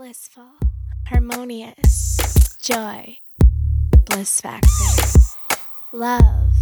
blissful, 0.00 0.48
harmonious, 1.08 2.56
joy, 2.56 3.18
bliss 4.06 4.40
factor, 4.40 4.66
love, 5.92 6.54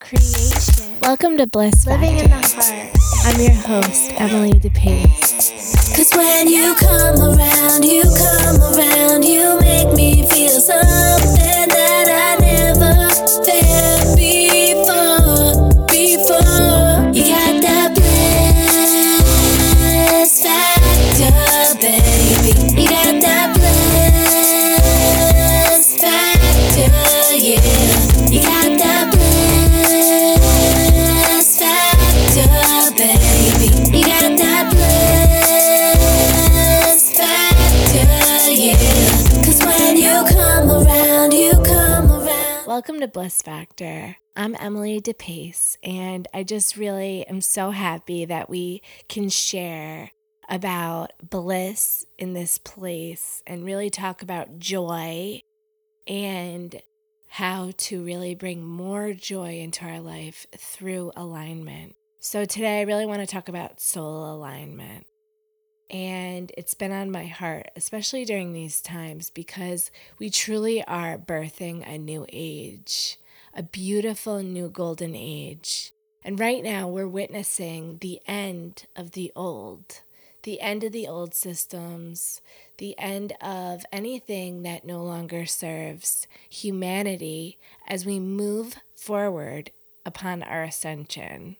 creation. 0.00 0.98
Welcome 1.00 1.36
to 1.36 1.46
Bliss 1.46 1.86
Living 1.86 2.18
in 2.18 2.30
the 2.30 2.34
heart. 2.34 2.90
I'm 3.26 3.40
your 3.40 3.52
host, 3.52 4.10
Emily 4.20 4.58
DePace. 4.58 5.94
Cause 5.96 6.10
when 6.16 6.48
you 6.48 6.74
come 6.74 7.20
around, 7.20 7.84
you 7.84 8.02
come 8.02 8.60
around, 8.60 9.22
you 9.22 9.56
make 9.60 9.94
me 9.94 10.26
feel 10.28 10.58
something 10.58 11.33
to 43.04 43.08
Bliss 43.08 43.42
Factor. 43.42 44.16
I'm 44.34 44.56
Emily 44.58 44.98
DePace, 44.98 45.76
and 45.82 46.26
I 46.32 46.42
just 46.42 46.74
really 46.74 47.26
am 47.26 47.42
so 47.42 47.70
happy 47.70 48.24
that 48.24 48.48
we 48.48 48.80
can 49.10 49.28
share 49.28 50.12
about 50.48 51.12
bliss 51.22 52.06
in 52.16 52.32
this 52.32 52.56
place 52.56 53.42
and 53.46 53.62
really 53.62 53.90
talk 53.90 54.22
about 54.22 54.58
joy 54.58 55.42
and 56.06 56.80
how 57.26 57.72
to 57.76 58.02
really 58.02 58.34
bring 58.34 58.64
more 58.64 59.12
joy 59.12 59.58
into 59.58 59.84
our 59.84 60.00
life 60.00 60.46
through 60.56 61.12
alignment. 61.14 61.96
So, 62.20 62.46
today 62.46 62.80
I 62.80 62.84
really 62.84 63.04
want 63.04 63.20
to 63.20 63.26
talk 63.26 63.50
about 63.50 63.80
soul 63.80 64.34
alignment. 64.34 65.06
And 65.94 66.50
it's 66.58 66.74
been 66.74 66.90
on 66.90 67.12
my 67.12 67.26
heart, 67.26 67.70
especially 67.76 68.24
during 68.24 68.52
these 68.52 68.80
times, 68.80 69.30
because 69.30 69.92
we 70.18 70.28
truly 70.28 70.82
are 70.86 71.16
birthing 71.16 71.86
a 71.86 71.96
new 71.96 72.26
age, 72.32 73.16
a 73.54 73.62
beautiful 73.62 74.42
new 74.42 74.68
golden 74.68 75.14
age. 75.14 75.92
And 76.24 76.40
right 76.40 76.64
now, 76.64 76.88
we're 76.88 77.06
witnessing 77.06 77.98
the 78.00 78.18
end 78.26 78.86
of 78.96 79.12
the 79.12 79.30
old, 79.36 80.00
the 80.42 80.60
end 80.60 80.82
of 80.82 80.90
the 80.90 81.06
old 81.06 81.32
systems, 81.32 82.40
the 82.78 82.98
end 82.98 83.34
of 83.40 83.86
anything 83.92 84.64
that 84.64 84.84
no 84.84 85.00
longer 85.00 85.46
serves 85.46 86.26
humanity 86.50 87.56
as 87.86 88.04
we 88.04 88.18
move 88.18 88.78
forward 88.96 89.70
upon 90.04 90.42
our 90.42 90.64
ascension. 90.64 91.54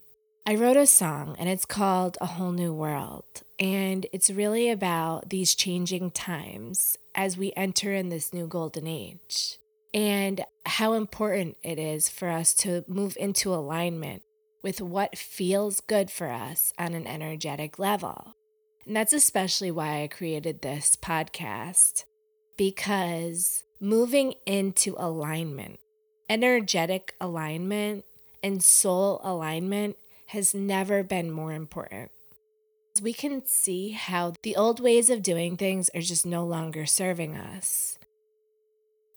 I 0.46 0.56
wrote 0.56 0.76
a 0.76 0.86
song 0.86 1.36
and 1.38 1.48
it's 1.48 1.64
called 1.64 2.18
A 2.20 2.26
Whole 2.26 2.52
New 2.52 2.74
World. 2.74 3.24
And 3.58 4.04
it's 4.12 4.28
really 4.28 4.68
about 4.68 5.30
these 5.30 5.54
changing 5.54 6.10
times 6.10 6.98
as 7.14 7.38
we 7.38 7.54
enter 7.56 7.94
in 7.94 8.10
this 8.10 8.34
new 8.34 8.46
golden 8.46 8.86
age 8.86 9.56
and 9.94 10.44
how 10.66 10.92
important 10.92 11.56
it 11.62 11.78
is 11.78 12.10
for 12.10 12.28
us 12.28 12.52
to 12.56 12.84
move 12.86 13.16
into 13.18 13.54
alignment 13.54 14.22
with 14.62 14.82
what 14.82 15.16
feels 15.16 15.80
good 15.80 16.10
for 16.10 16.28
us 16.28 16.74
on 16.78 16.92
an 16.92 17.06
energetic 17.06 17.78
level. 17.78 18.34
And 18.84 18.94
that's 18.94 19.14
especially 19.14 19.70
why 19.70 20.02
I 20.02 20.08
created 20.08 20.60
this 20.60 20.94
podcast 20.94 22.04
because 22.58 23.64
moving 23.80 24.34
into 24.44 24.94
alignment, 24.98 25.80
energetic 26.28 27.14
alignment, 27.18 28.04
and 28.42 28.62
soul 28.62 29.22
alignment 29.24 29.96
has 30.34 30.52
never 30.52 31.04
been 31.04 31.30
more 31.30 31.52
important. 31.52 32.10
We 33.00 33.12
can 33.12 33.46
see 33.46 33.90
how 33.90 34.34
the 34.42 34.56
old 34.56 34.80
ways 34.80 35.08
of 35.08 35.22
doing 35.22 35.56
things 35.56 35.88
are 35.94 36.00
just 36.00 36.26
no 36.26 36.44
longer 36.44 36.86
serving 36.86 37.36
us. 37.36 37.98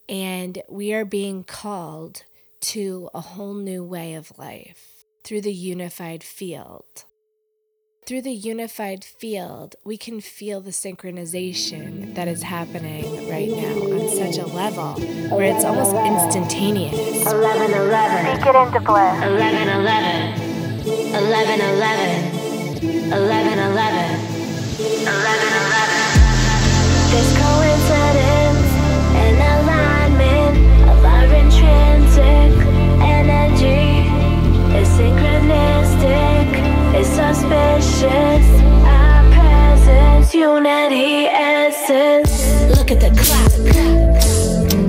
And 0.07 0.61
we 0.69 0.94
are 0.94 1.05
being 1.05 1.44
called 1.44 2.23
to 2.61 3.09
a 3.13 3.22
whole 3.22 3.55
new 3.55 3.83
way 3.83 4.13
of 4.13 4.38
life 4.38 5.05
through 5.23 5.41
the 5.41 5.53
unified 5.53 6.23
field. 6.23 7.05
Through 8.05 8.22
the 8.22 8.31
unified 8.31 9.03
field, 9.03 9.75
we 9.84 9.97
can 9.97 10.22
feel 10.22 10.61
the 10.61 10.72
synchronization 10.72 12.13
that 12.16 12.28
is 12.28 12.44
happening 12.44 13.28
right 13.28 13.49
now 13.49 13.75
on 13.95 14.07
such 14.09 14.38
a 14.38 14.47
level 14.47 14.94
where 15.35 15.53
it's 15.53 15.66
almost 15.66 15.94
instantaneous. 15.94 17.25
11 17.25 17.73
11. 17.73 18.38
Take 18.38 18.45
it 18.45 18.55
into 18.55 18.79
bliss. 18.79 19.23
11 19.23 19.67
11. 19.67 20.47
11 20.87 21.59
11. 21.59 22.81
11 23.11 23.59
11. 23.59 24.07
11 24.79 25.19
11. 25.19 25.97
This 27.11 27.29
coincidence 27.35 28.71
and 29.19 29.35
alignment 29.51 30.55
of 30.87 31.03
our 31.03 31.27
intrinsic 31.27 32.55
energy 33.03 34.07
is 34.79 34.87
synchronistic, 34.95 36.47
it's 36.95 37.19
auspicious. 37.19 38.47
Our 38.87 39.23
presence, 39.33 40.33
unity, 40.33 41.25
essence. 41.25 42.31
Look 42.77 42.91
at 42.91 43.01
the 43.01 43.11
clock. 43.11 43.51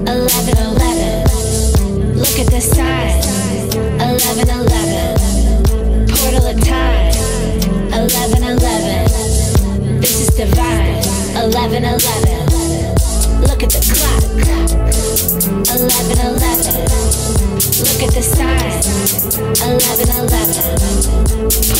11 0.06 0.58
11. 0.58 2.16
Look 2.16 2.38
at 2.38 2.46
the 2.52 2.60
signs. 2.60 3.74
11 3.74 4.48
11 4.48 5.57
portal 6.28 6.46
of 6.46 6.60
time. 6.60 7.08
11 7.88 8.42
11. 8.42 10.00
This 10.00 10.20
is 10.20 10.28
divine. 10.36 11.02
11 11.36 11.84
11. 11.84 11.98
Look 13.48 13.62
at 13.62 13.70
the 13.72 13.80
clock. 13.88 14.22
11 15.72 16.18
11. 16.28 16.84
Look 17.88 18.02
at 18.04 18.12
the 18.12 18.20
signs. 18.20 18.86
11 19.62 20.08
11. 20.20 20.28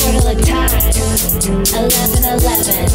Portal 0.00 0.28
of 0.32 0.40
time. 0.40 0.80
11 1.76 2.24
11. 2.24 2.88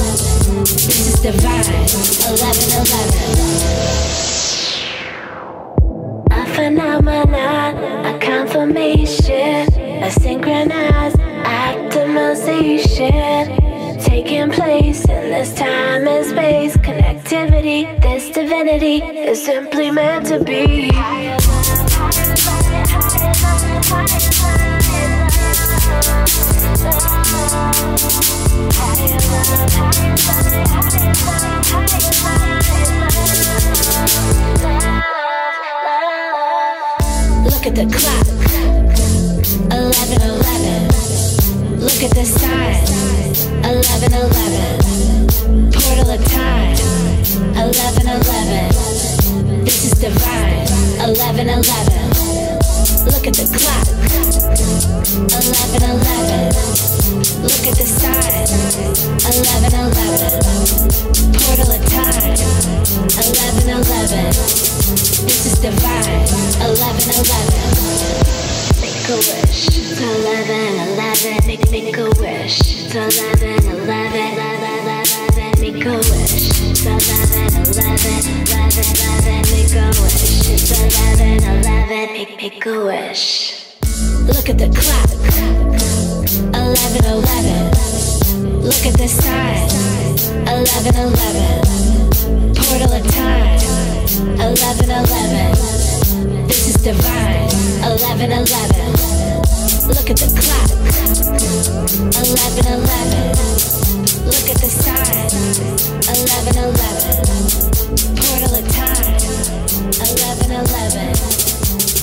This 0.66 1.06
is 1.08 1.20
divine. 1.22 1.86
11 2.34 2.82
11 2.82 3.94
a 6.32 6.46
phenomenon, 6.56 8.06
a 8.06 8.18
confirmation, 8.20 9.68
a 10.04 10.10
synchronized 10.10 11.03
optimization 12.34 14.04
taking 14.04 14.50
place 14.50 15.02
in 15.06 15.30
this 15.30 15.54
time 15.54 16.08
and 16.08 16.26
space. 16.26 16.76
Connectivity, 16.78 18.02
this 18.02 18.30
divinity 18.32 19.04
is 19.04 19.44
simply 19.44 19.92
meant 19.92 20.26
to 20.28 20.44
be. 20.44 20.88
Look 37.44 37.68
at 37.68 37.76
the 37.76 37.86
clock. 37.96 38.13
1111. 44.02 45.70
Portal 45.72 46.10
of 46.10 46.26
time. 46.26 46.74
1111. 47.54 49.66
This 49.66 49.86
is 49.86 49.94
divine. 50.02 50.66
1111. 50.98 51.62
Look 53.06 53.28
at 53.28 53.36
the 53.38 53.46
clock. 53.54 53.86
1111. 55.30 56.50
Look 57.44 57.68
at 57.70 57.76
the 57.78 57.86
sign. 57.86 58.48
1111. 59.30 60.42
Portal 61.38 61.70
of 61.70 61.86
time. 61.86 62.34
1111. 63.14 64.34
This 64.34 65.46
is 65.46 65.62
divine. 65.62 66.26
1111. 66.66 68.53
Make 69.04 69.12
a 69.12 69.16
wish. 69.18 69.68
It's 69.68 70.00
11 70.00 70.80
11. 70.96 71.44
Make, 71.46 71.70
make 71.72 71.98
a 71.98 72.08
wish. 72.22 72.60
It's 72.62 72.96
11 72.96 73.68
11. 73.68 74.40
11 74.40 75.60
Make 75.60 75.84
a 75.84 75.98
wish. 75.98 76.48
It's 76.64 76.86
11 76.86 77.68
11. 77.68 77.84
11 77.84 78.80
11. 79.04 79.44
Make 79.52 79.76
a 79.76 79.92
wish. 80.00 80.48
It's 80.48 80.72
11 80.72 81.44
11. 81.44 82.14
Make, 82.14 82.32
make 82.38 82.66
a 82.66 82.68
wish. 82.86 83.66
Look 84.24 84.48
at 84.48 84.58
the 84.58 84.70
clock. 84.72 85.12
11 86.56 87.04
11. 87.04 87.72
Look 88.62 88.86
at 88.86 88.96
the 88.98 89.08
signs. 89.10 90.30
11 90.48 90.96
11. 90.96 91.60
11 94.40 94.90
11. 94.90 95.83
Divine. 96.84 97.48
11 97.82 98.30
11. 98.30 98.44
Look 99.88 100.10
at 100.10 100.18
the 100.20 100.28
clock. 100.36 100.68
11 102.12 102.68
11. 102.68 103.32
Look 104.26 104.48
at 104.52 104.60
the 104.60 104.68
sign. 104.68 105.32
11 106.12 106.60
11. 106.60 107.24
Portal 108.20 108.60
of 108.60 108.68
time. 108.76 109.16
11 109.96 110.52
11. 110.52 111.16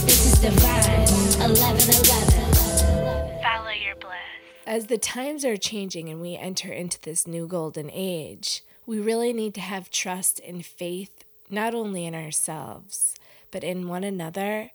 This 0.06 0.32
is 0.32 0.38
divine. 0.40 1.08
11 1.44 1.60
11. 2.00 3.42
Follow 3.42 3.72
your 3.72 3.96
bliss. 3.96 4.64
As 4.66 4.86
the 4.86 4.96
times 4.96 5.44
are 5.44 5.58
changing 5.58 6.08
and 6.08 6.22
we 6.22 6.38
enter 6.38 6.72
into 6.72 6.98
this 7.02 7.26
new 7.26 7.46
golden 7.46 7.90
age, 7.92 8.64
we 8.86 8.98
really 8.98 9.34
need 9.34 9.52
to 9.56 9.60
have 9.60 9.90
trust 9.90 10.40
and 10.40 10.64
faith 10.64 11.24
not 11.50 11.74
only 11.74 12.06
in 12.06 12.14
ourselves, 12.14 13.14
but 13.50 13.64
in 13.64 13.88
one 13.88 14.04
another 14.04 14.70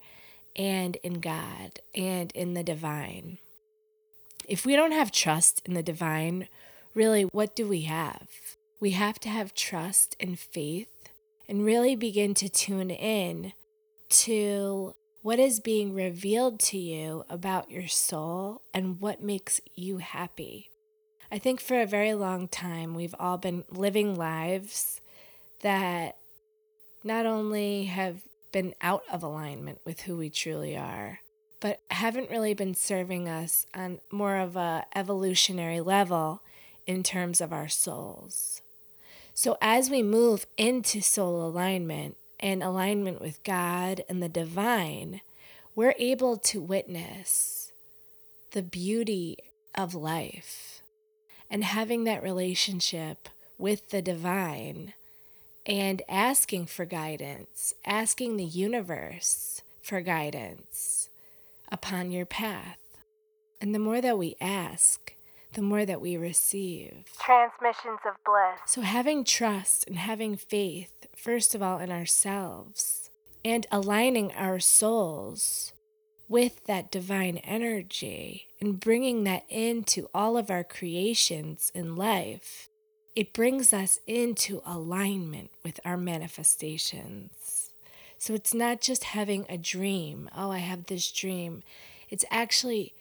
and 0.56 0.96
in 0.98 1.20
God 1.20 1.80
and 1.94 2.32
in 2.34 2.54
the 2.54 2.64
divine. 2.64 3.40
If 4.48 4.66
we 4.66 4.76
don't 4.76 4.92
have 4.92 5.12
trust 5.12 5.62
in 5.66 5.74
the 5.74 5.84
divine, 5.84 6.48
really, 6.94 7.24
what 7.24 7.56
do 7.56 7.68
we 7.68 7.82
have? 7.82 8.28
We 8.80 8.92
have 8.92 9.20
to 9.22 9.30
have 9.30 9.54
trust 9.54 10.16
and 10.20 10.40
faith 10.40 11.10
and 11.48 11.66
really 11.66 11.96
begin 11.96 12.34
to 12.36 12.50
tune 12.50 12.92
in 12.92 13.54
to 14.10 14.94
what 15.22 15.40
is 15.40 15.60
being 15.60 15.94
revealed 15.94 16.60
to 16.60 16.78
you 16.78 17.24
about 17.30 17.72
your 17.72 17.88
soul 17.88 18.62
and 18.74 19.02
what 19.02 19.24
makes 19.24 19.60
you 19.74 19.98
happy. 19.98 20.70
I 21.32 21.40
think 21.40 21.60
for 21.60 21.82
a 21.82 21.88
very 21.88 22.14
long 22.14 22.48
time, 22.48 22.94
we've 22.94 23.16
all 23.20 23.38
been 23.38 23.64
living 23.72 24.16
lives 24.16 25.02
that 25.62 26.18
not 27.04 27.26
only 27.26 27.86
have 27.86 28.22
been 28.56 28.74
out 28.80 29.04
of 29.12 29.22
alignment 29.22 29.82
with 29.84 30.04
who 30.04 30.16
we 30.16 30.30
truly 30.30 30.78
are, 30.78 31.20
but 31.60 31.82
haven't 31.92 32.30
really 32.30 32.54
been 32.54 32.74
serving 32.74 33.28
us 33.28 33.68
on 33.76 34.00
more 34.10 34.38
of 34.38 34.56
a 34.56 34.86
evolutionary 34.96 35.82
level 35.82 36.42
in 36.88 37.04
terms 37.04 37.42
of 37.42 37.52
our 37.52 37.68
souls. 37.68 38.62
So 39.34 39.58
as 39.62 39.90
we 39.90 40.02
move 40.02 40.46
into 40.58 41.02
soul 41.02 41.46
alignment 41.46 42.16
and 42.40 42.64
alignment 42.64 43.20
with 43.20 43.44
God 43.44 44.06
and 44.08 44.24
the 44.24 44.30
divine, 44.30 45.20
we're 45.76 45.96
able 46.00 46.38
to 46.38 46.62
witness 46.62 47.74
the 48.52 48.64
beauty 48.64 49.38
of 49.78 49.94
life 49.94 50.82
and 51.50 51.66
having 51.66 52.06
that 52.06 52.24
relationship 52.24 53.28
with 53.58 53.90
the 53.90 54.02
divine 54.02 54.94
and 55.66 56.02
asking 56.08 56.68
for 56.68 56.86
guidance, 56.86 57.74
asking 57.86 58.38
the 58.38 58.44
universe 58.44 59.62
for 59.82 60.02
guidance 60.02 61.10
upon 61.72 62.12
your 62.12 62.26
path. 62.26 62.78
And 63.60 63.74
the 63.74 63.80
more 63.80 64.02
that 64.02 64.18
we 64.18 64.36
ask, 64.40 65.14
the 65.54 65.62
more 65.62 65.86
that 65.86 66.02
we 66.02 66.18
receive. 66.18 67.06
Transmissions 67.20 68.00
of 68.06 68.16
bliss. 68.26 68.60
So, 68.68 68.82
having 68.82 69.24
trust 69.24 69.88
and 69.88 69.98
having 69.98 70.36
faith, 70.36 71.08
first 71.16 71.56
of 71.56 71.64
all, 71.64 71.80
in 71.80 71.92
ourselves, 71.92 73.10
and 73.44 73.66
aligning 73.72 74.32
our 74.34 74.60
souls 74.60 75.72
with 76.28 76.64
that 76.66 76.92
divine 76.92 77.38
energy 77.38 78.48
and 78.60 78.80
bringing 78.80 79.24
that 79.24 79.44
into 79.48 80.10
all 80.14 80.38
of 80.38 80.50
our 80.50 80.64
creations 80.64 81.72
in 81.74 81.96
life, 81.96 82.70
it 83.16 83.32
brings 83.32 83.72
us 83.72 84.00
into 84.06 84.62
alignment 84.66 85.50
with 85.64 85.80
our 85.86 85.96
manifestations. 85.96 87.70
So 88.18 88.34
it's 88.34 88.54
not 88.54 88.82
just 88.82 89.06
having 89.06 89.46
a 89.48 89.58
dream, 89.58 90.30
oh, 90.36 90.52
I 90.52 90.58
have 90.58 90.86
this 90.86 91.12
dream. 91.12 91.64
It's 92.10 92.26
actually 92.30 92.94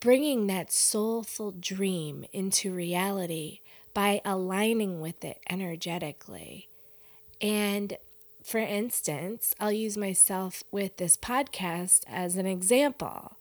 bringing 0.00 0.48
that 0.48 0.72
soulful 0.72 1.52
dream 1.52 2.24
into 2.32 2.74
reality 2.74 3.60
by 3.92 4.20
aligning 4.24 5.00
with 5.00 5.24
it 5.24 5.38
energetically. 5.48 6.68
And 7.40 7.96
for 8.42 8.58
instance, 8.58 9.54
I'll 9.60 9.72
use 9.72 9.96
myself 9.96 10.64
with 10.70 10.96
this 10.96 11.16
podcast 11.16 12.00
as 12.08 12.36
an 12.36 12.46
example. 12.46 13.36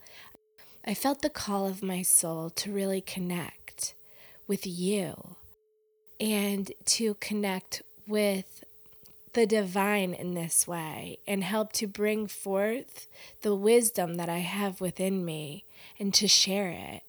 I 0.85 0.93
felt 0.93 1.21
the 1.21 1.29
call 1.29 1.67
of 1.67 1.81
my 1.81 2.01
soul 2.03 2.49
to 2.51 2.71
really 2.71 3.01
connect 3.01 3.93
with 4.47 4.67
you 4.67 5.37
and 6.19 6.71
to 6.85 7.15
connect 7.15 7.81
with 8.07 8.63
the 9.33 9.45
divine 9.45 10.13
in 10.13 10.35
this 10.35 10.67
way 10.67 11.17
and 11.27 11.43
help 11.43 11.73
to 11.73 11.87
bring 11.87 12.27
forth 12.27 13.07
the 13.41 13.55
wisdom 13.55 14.15
that 14.15 14.29
I 14.29 14.39
have 14.39 14.79
within 14.79 15.25
me 15.25 15.65
and 15.99 16.13
to 16.13 16.27
share 16.27 16.69
it. 16.69 17.01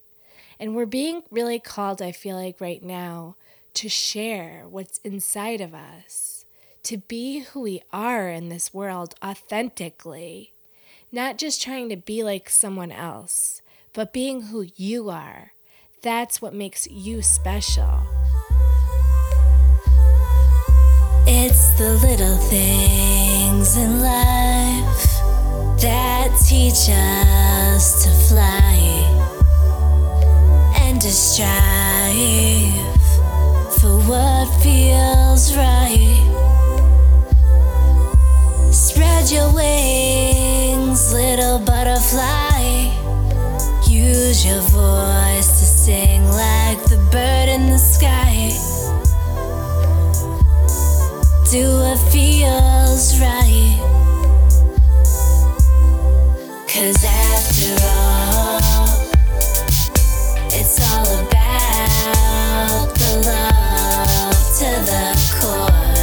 And 0.58 0.74
we're 0.74 0.86
being 0.86 1.22
really 1.30 1.58
called, 1.58 2.00
I 2.00 2.12
feel 2.12 2.36
like, 2.36 2.60
right 2.60 2.82
now 2.82 3.36
to 3.74 3.88
share 3.88 4.64
what's 4.68 4.98
inside 4.98 5.60
of 5.60 5.74
us 5.74 6.34
to 6.84 6.98
be 6.98 7.40
who 7.40 7.62
we 7.62 7.82
are 7.92 8.28
in 8.28 8.50
this 8.50 8.72
world 8.72 9.14
authentically, 9.24 10.52
not 11.10 11.38
just 11.38 11.60
trying 11.60 11.88
to 11.88 11.96
be 11.96 12.22
like 12.22 12.48
someone 12.48 12.92
else, 12.92 13.62
but 13.94 14.12
being 14.12 14.42
who 14.42 14.66
you 14.76 15.08
are. 15.08 15.52
That's 16.02 16.42
what 16.42 16.54
makes 16.54 16.86
you 16.86 17.22
special. 17.22 18.06
It's 21.26 21.70
the 21.78 21.94
little 22.06 22.36
things 22.36 23.76
in 23.78 24.00
life 24.02 25.20
that 25.80 26.28
teach 26.46 26.90
us 26.90 28.04
to 28.04 28.10
fly 28.28 28.74
and 30.80 31.00
to 31.00 31.10
strive 31.10 31.54
for 33.80 33.96
what 34.06 34.46
feels 34.62 35.56
right. 35.56 36.20
Spread 38.70 39.30
your 39.30 39.50
wings, 39.54 41.10
little 41.14 41.58
butterfly. 41.58 42.92
Use 43.88 44.44
your 44.44 44.60
voice 44.60 45.48
to 45.58 45.64
sing 45.64 46.24
like 46.28 46.84
the 46.84 46.98
bird 47.10 47.48
in 47.48 47.70
the 47.70 47.78
sky. 47.78 48.73
Do 51.54 51.78
what 51.78 51.98
feels 52.10 53.20
right. 53.20 53.78
Cause 56.66 57.04
after 57.04 57.72
all, 57.94 58.88
it's 60.50 60.80
all 60.90 61.06
about 61.20 62.86
the 62.98 63.10
love 63.30 64.40
to 64.58 64.68
the 64.90 65.04
core. 65.38 65.94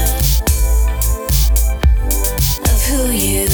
Of 2.72 2.79
who 2.86 3.01
you 3.12 3.50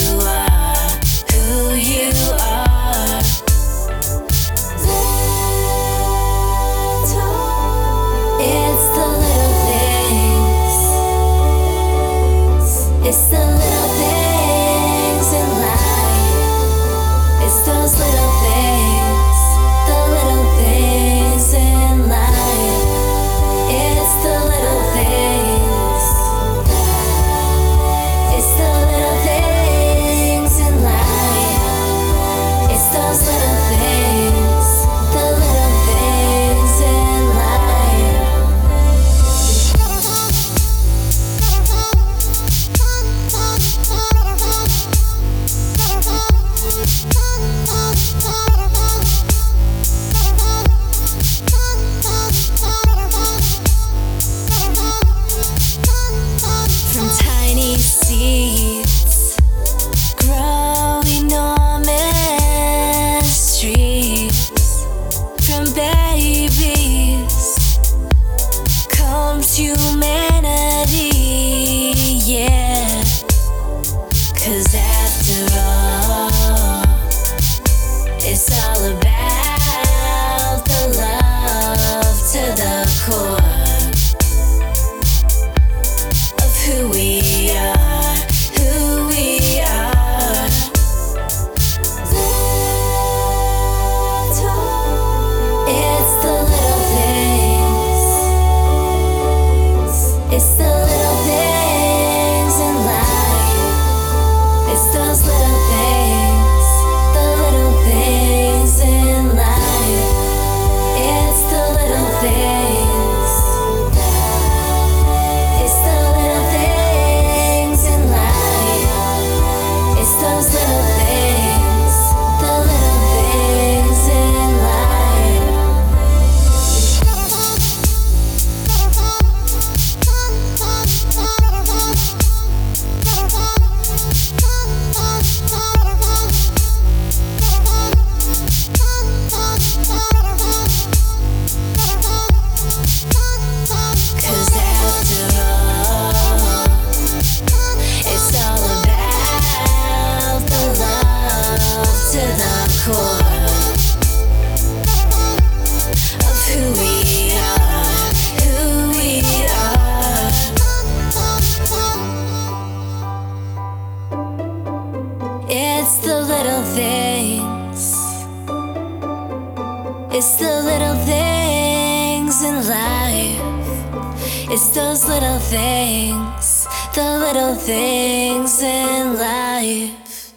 those 174.88 175.10
little 175.10 175.40
things, 175.40 176.66
the 176.96 177.20
little 177.20 177.56
things 177.56 178.64
in 178.64 179.16
life. 179.16 180.32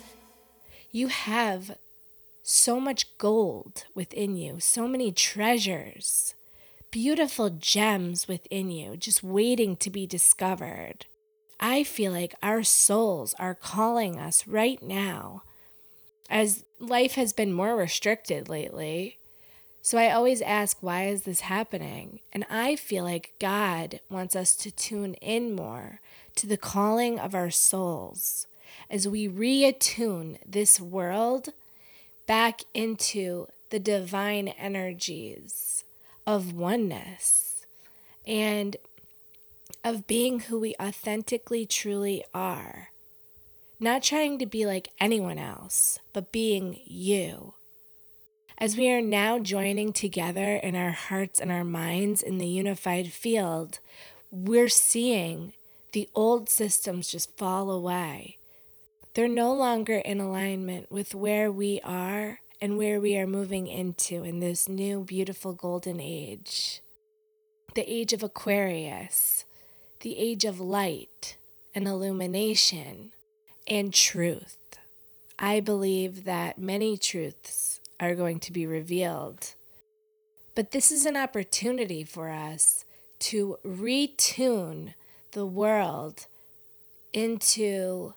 You 0.90 1.06
have 1.06 1.78
so 2.42 2.80
much 2.80 3.16
gold 3.16 3.84
within 3.94 4.34
you, 4.34 4.58
so 4.58 4.88
many 4.88 5.12
treasures, 5.12 6.34
beautiful 6.90 7.50
gems 7.50 8.26
within 8.26 8.72
you, 8.72 8.96
just 8.96 9.22
waiting 9.22 9.76
to 9.76 9.88
be 9.88 10.04
discovered. 10.04 11.06
I 11.60 11.84
feel 11.84 12.10
like 12.10 12.34
our 12.42 12.64
souls 12.64 13.36
are 13.38 13.54
calling 13.54 14.18
us 14.18 14.48
right 14.48 14.82
now 14.82 15.44
as 16.28 16.64
life 16.80 17.14
has 17.14 17.32
been 17.32 17.52
more 17.52 17.76
restricted 17.76 18.48
lately. 18.48 19.19
So 19.82 19.98
I 19.98 20.10
always 20.10 20.42
ask, 20.42 20.78
why 20.82 21.06
is 21.06 21.22
this 21.22 21.40
happening? 21.40 22.20
And 22.32 22.44
I 22.50 22.76
feel 22.76 23.04
like 23.04 23.32
God 23.40 24.00
wants 24.10 24.36
us 24.36 24.54
to 24.56 24.70
tune 24.70 25.14
in 25.14 25.54
more 25.54 26.00
to 26.36 26.46
the 26.46 26.58
calling 26.58 27.18
of 27.18 27.34
our 27.34 27.50
souls 27.50 28.46
as 28.90 29.08
we 29.08 29.28
reattune 29.28 30.36
this 30.46 30.80
world 30.80 31.50
back 32.26 32.60
into 32.74 33.46
the 33.70 33.80
divine 33.80 34.48
energies 34.48 35.84
of 36.26 36.52
oneness 36.52 37.64
and 38.26 38.76
of 39.82 40.06
being 40.06 40.40
who 40.40 40.60
we 40.60 40.74
authentically 40.80 41.64
truly 41.64 42.22
are. 42.34 42.90
Not 43.78 44.02
trying 44.02 44.38
to 44.40 44.46
be 44.46 44.66
like 44.66 44.88
anyone 45.00 45.38
else, 45.38 45.98
but 46.12 46.32
being 46.32 46.80
you. 46.84 47.54
As 48.62 48.76
we 48.76 48.90
are 48.90 49.00
now 49.00 49.38
joining 49.38 49.90
together 49.90 50.56
in 50.56 50.76
our 50.76 50.90
hearts 50.90 51.40
and 51.40 51.50
our 51.50 51.64
minds 51.64 52.22
in 52.22 52.36
the 52.36 52.46
unified 52.46 53.10
field, 53.10 53.78
we're 54.30 54.68
seeing 54.68 55.54
the 55.92 56.10
old 56.14 56.50
systems 56.50 57.08
just 57.08 57.34
fall 57.38 57.70
away. 57.70 58.36
They're 59.14 59.28
no 59.28 59.54
longer 59.54 59.96
in 59.96 60.20
alignment 60.20 60.92
with 60.92 61.14
where 61.14 61.50
we 61.50 61.80
are 61.82 62.40
and 62.60 62.76
where 62.76 63.00
we 63.00 63.16
are 63.16 63.26
moving 63.26 63.66
into 63.66 64.24
in 64.24 64.40
this 64.40 64.68
new, 64.68 65.04
beautiful 65.04 65.54
golden 65.54 65.98
age. 65.98 66.82
The 67.74 67.90
age 67.90 68.12
of 68.12 68.22
Aquarius, 68.22 69.46
the 70.00 70.18
age 70.18 70.44
of 70.44 70.60
light 70.60 71.38
and 71.74 71.88
illumination 71.88 73.12
and 73.66 73.94
truth. 73.94 74.58
I 75.38 75.60
believe 75.60 76.24
that 76.24 76.58
many 76.58 76.98
truths 76.98 77.79
are 78.00 78.14
going 78.14 78.40
to 78.40 78.52
be 78.52 78.66
revealed. 78.66 79.54
But 80.54 80.72
this 80.72 80.90
is 80.90 81.06
an 81.06 81.16
opportunity 81.16 82.02
for 82.02 82.30
us 82.30 82.84
to 83.20 83.58
retune 83.64 84.94
the 85.32 85.46
world 85.46 86.26
into 87.12 88.14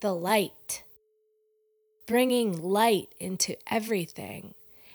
the 0.00 0.14
light, 0.14 0.82
bringing 2.06 2.60
light 2.60 3.14
into 3.18 3.56
everything 3.70 4.54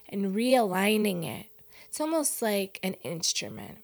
and 0.10 0.36
realigning 0.36 1.24
it. 1.24 1.46
It's 1.88 2.02
almost 2.02 2.42
like 2.42 2.80
an 2.84 2.96
instrument. 3.04 3.78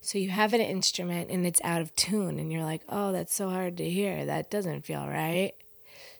So 0.00 0.18
you 0.18 0.30
have 0.30 0.54
an 0.54 0.60
instrument 0.60 1.30
and 1.30 1.46
it's 1.46 1.60
out 1.62 1.80
of 1.82 1.94
tune, 1.94 2.38
and 2.38 2.52
you're 2.52 2.64
like, 2.64 2.82
oh, 2.88 3.12
that's 3.12 3.34
so 3.34 3.50
hard 3.50 3.76
to 3.78 3.88
hear. 3.88 4.24
That 4.24 4.50
doesn't 4.50 4.84
feel 4.84 5.06
right. 5.06 5.52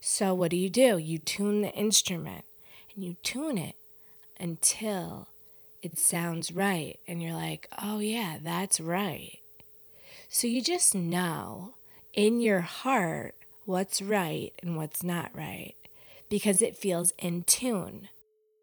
So 0.00 0.34
what 0.34 0.50
do 0.50 0.56
you 0.56 0.68
do? 0.68 0.98
You 0.98 1.18
tune 1.18 1.62
the 1.62 1.72
instrument 1.72 2.44
and 2.94 3.04
you 3.04 3.16
tune 3.22 3.58
it 3.58 3.76
until 4.38 5.28
it 5.82 5.98
sounds 5.98 6.52
right. 6.52 6.98
And 7.06 7.22
you're 7.22 7.34
like, 7.34 7.68
oh, 7.82 7.98
yeah, 7.98 8.38
that's 8.42 8.80
right. 8.80 9.38
So 10.28 10.46
you 10.46 10.62
just 10.62 10.94
know 10.94 11.74
in 12.12 12.40
your 12.40 12.60
heart 12.60 13.34
what's 13.64 14.02
right 14.02 14.52
and 14.62 14.76
what's 14.76 15.02
not 15.02 15.30
right 15.34 15.74
because 16.28 16.62
it 16.62 16.76
feels 16.76 17.12
in 17.18 17.42
tune. 17.44 18.08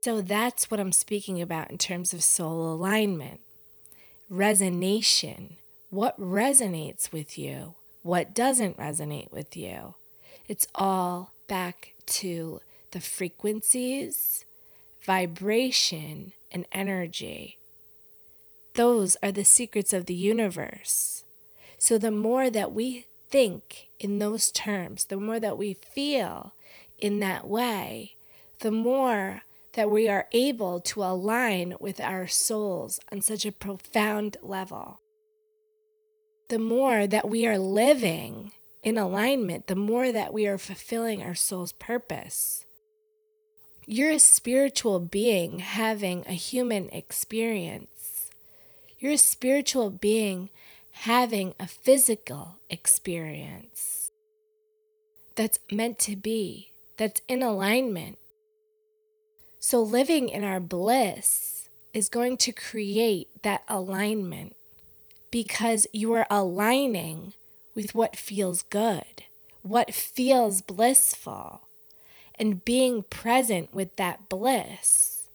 So 0.02 0.22
that's 0.22 0.72
what 0.72 0.80
I'm 0.80 0.92
speaking 0.92 1.42
about 1.42 1.70
in 1.70 1.78
terms 1.78 2.14
of 2.14 2.24
soul 2.24 2.72
alignment 2.72 3.42
resonation. 4.32 5.58
What 5.90 6.20
resonates 6.20 7.12
with 7.12 7.38
you? 7.38 7.76
What 8.04 8.34
doesn't 8.34 8.78
resonate 8.78 9.32
with 9.32 9.56
you? 9.58 9.96
It's 10.48 10.68
all 10.76 11.34
back 11.48 11.94
to 12.08 12.62
the 12.92 13.00
frequencies, 13.00 14.46
vibration, 15.02 16.34
and 16.52 16.66
energy. 16.72 17.58
Those 18.74 19.18
are 19.24 19.32
the 19.32 19.46
secrets 19.46 19.94
of 19.94 20.06
the 20.06 20.14
universe. 20.14 21.24
So, 21.78 21.98
the 21.98 22.12
more 22.12 22.50
that 22.50 22.74
we 22.74 23.06
think 23.30 23.90
in 24.00 24.20
those 24.20 24.52
terms, 24.52 25.06
the 25.06 25.18
more 25.18 25.40
that 25.40 25.58
we 25.58 25.74
feel 25.74 26.54
in 26.98 27.20
that 27.20 27.48
way, 27.48 28.16
the 28.60 28.72
more 28.72 29.44
that 29.74 29.92
we 29.92 30.10
are 30.10 30.28
able 30.32 30.80
to 30.80 31.04
align 31.04 31.76
with 31.80 32.00
our 32.00 32.26
souls 32.26 33.00
on 33.12 33.22
such 33.22 33.46
a 33.46 33.52
profound 33.52 34.36
level. 34.42 35.02
The 36.50 36.58
more 36.58 37.06
that 37.06 37.30
we 37.30 37.46
are 37.46 37.60
living 37.60 38.54
in 38.82 38.98
alignment, 38.98 39.68
the 39.68 39.76
more 39.76 40.12
that 40.12 40.34
we 40.34 40.48
are 40.48 40.58
fulfilling 40.58 41.22
our 41.22 41.36
soul's 41.36 41.74
purpose. 41.74 42.66
You're 43.88 44.12
a 44.12 44.20
spiritual 44.20 45.00
being 45.00 45.60
having 45.60 46.24
a 46.28 46.34
human 46.34 46.90
experience. 46.90 48.30
You're 49.00 49.14
a 49.14 49.18
spiritual 49.18 49.90
being 49.90 50.52
having 50.92 51.56
a 51.60 51.68
physical 51.68 52.58
experience 52.70 54.12
that's 55.36 55.60
meant 55.72 55.98
to 56.00 56.16
be, 56.16 56.72
that's 56.98 57.22
in 57.28 57.42
alignment 57.42 58.18
so, 59.70 59.82
living 59.82 60.30
in 60.30 60.46
our 60.46 60.62
bliss 60.62 61.68
is 61.94 62.08
going 62.08 62.38
to 62.38 62.54
create 62.54 63.28
that 63.42 63.64
alignment 63.68 64.56
because 65.30 65.88
you 65.92 66.14
are 66.14 66.26
aligning 66.30 67.34
with 67.76 67.94
what 67.94 68.16
feels 68.16 68.62
good, 68.62 69.26
what 69.64 69.94
feels 69.94 70.62
blissful, 70.62 71.67
and 72.40 72.64
being 72.64 73.04
present 73.04 73.74
with 73.74 73.96
that 73.96 74.30
bliss. 74.30 75.28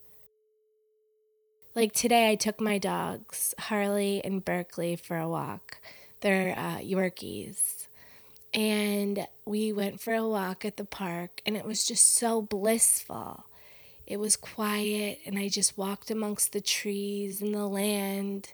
Like 1.74 1.92
today, 1.92 2.30
I 2.30 2.34
took 2.34 2.60
my 2.60 2.78
dogs, 2.78 3.54
Harley 3.58 4.20
and 4.24 4.44
Berkeley, 4.44 4.96
for 4.96 5.16
a 5.16 5.28
walk. 5.28 5.78
They're 6.20 6.56
uh, 6.56 6.78
Yorkies. 6.78 7.86
And 8.52 9.26
we 9.46 9.72
went 9.72 10.00
for 10.00 10.12
a 10.12 10.28
walk 10.28 10.64
at 10.64 10.76
the 10.76 10.84
park, 10.84 11.40
and 11.46 11.56
it 11.56 11.64
was 11.64 11.86
just 11.86 12.14
so 12.14 12.42
blissful 12.42 13.46
it 14.06 14.18
was 14.18 14.36
quiet, 14.36 15.20
and 15.24 15.38
I 15.38 15.48
just 15.48 15.78
walked 15.78 16.10
amongst 16.10 16.52
the 16.52 16.60
trees 16.60 17.40
and 17.40 17.54
the 17.54 17.66
land, 17.66 18.52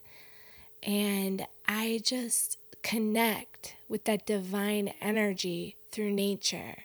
and 0.82 1.46
I 1.66 2.00
just 2.04 2.58
connect 2.82 3.74
with 3.88 4.04
that 4.04 4.26
divine 4.26 4.92
energy 5.00 5.76
through 5.90 6.12
nature. 6.12 6.84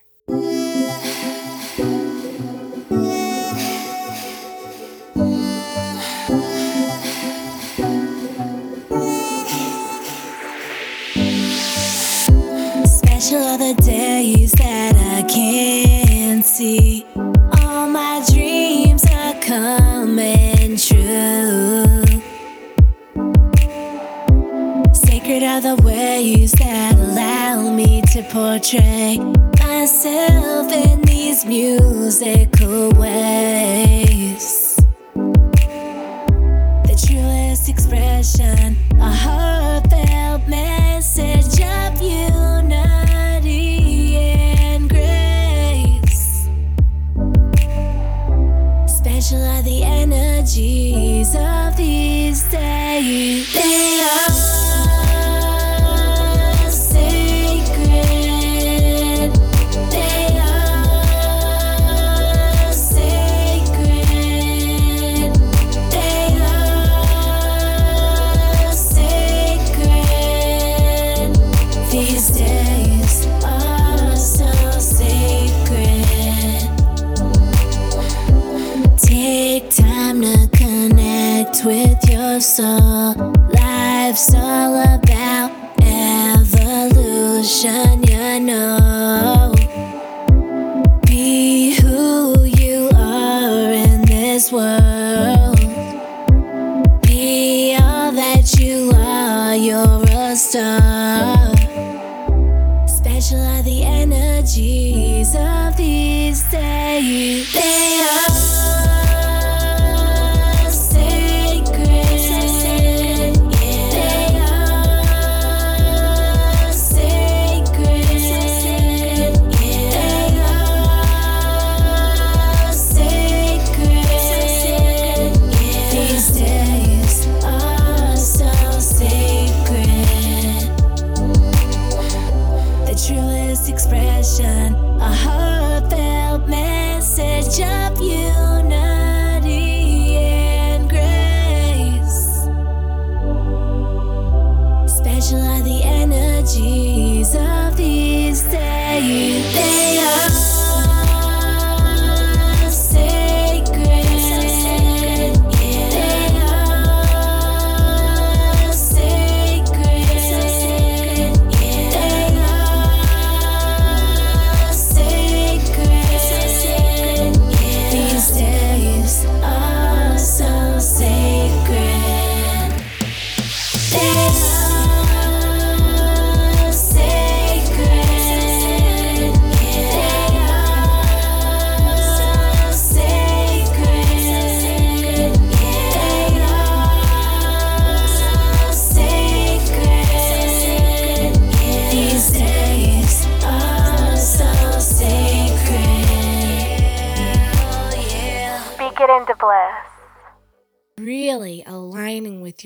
See 16.64 17.04
coming 19.42 20.78
true. 20.78 22.04
Sacred 24.94 25.44
are 25.44 25.62
the 25.62 25.76
ways 25.84 26.54
that 26.54 26.96
allow 26.96 27.70
me 27.70 28.02
to 28.14 28.24
portray 28.24 29.18
myself 29.60 30.72
in 30.72 31.02
these 31.02 31.46
musical 31.46 32.92
ways. 32.92 34.78
The 36.88 36.96
truest 37.06 37.68
expression, 37.68 38.73
your 82.60 82.93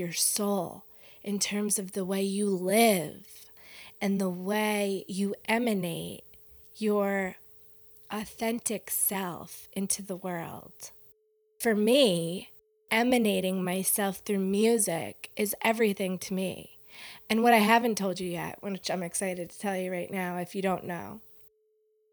your 0.08 0.14
soul 0.14 0.86
in 1.22 1.38
terms 1.38 1.78
of 1.78 1.92
the 1.92 2.06
way 2.06 2.22
you 2.22 2.50
live 2.50 3.46
and 4.00 4.22
the 4.22 4.30
way 4.30 5.04
you 5.10 5.36
emanate 5.50 6.24
your 6.78 7.36
authentic 8.10 8.90
self 8.90 9.68
into 9.74 10.02
the 10.02 10.16
world. 10.16 10.92
For 11.60 11.76
me, 11.76 12.52
emanating 12.90 13.62
myself 13.62 14.20
through 14.20 14.40
music 14.40 15.30
is 15.36 15.54
everything 15.62 16.18
to 16.20 16.34
me. 16.34 16.80
And 17.30 17.44
what 17.44 17.54
I 17.54 17.58
haven't 17.58 17.98
told 17.98 18.22
you 18.22 18.30
yet, 18.30 18.60
which 18.62 18.90
I'm 18.90 19.04
excited 19.04 19.50
to 19.50 19.60
tell 19.60 19.76
you 19.76 19.92
right 19.92 20.10
now 20.10 20.38
if 20.38 20.56
you 20.56 20.62
don't 20.62 20.86
know, 20.86 21.20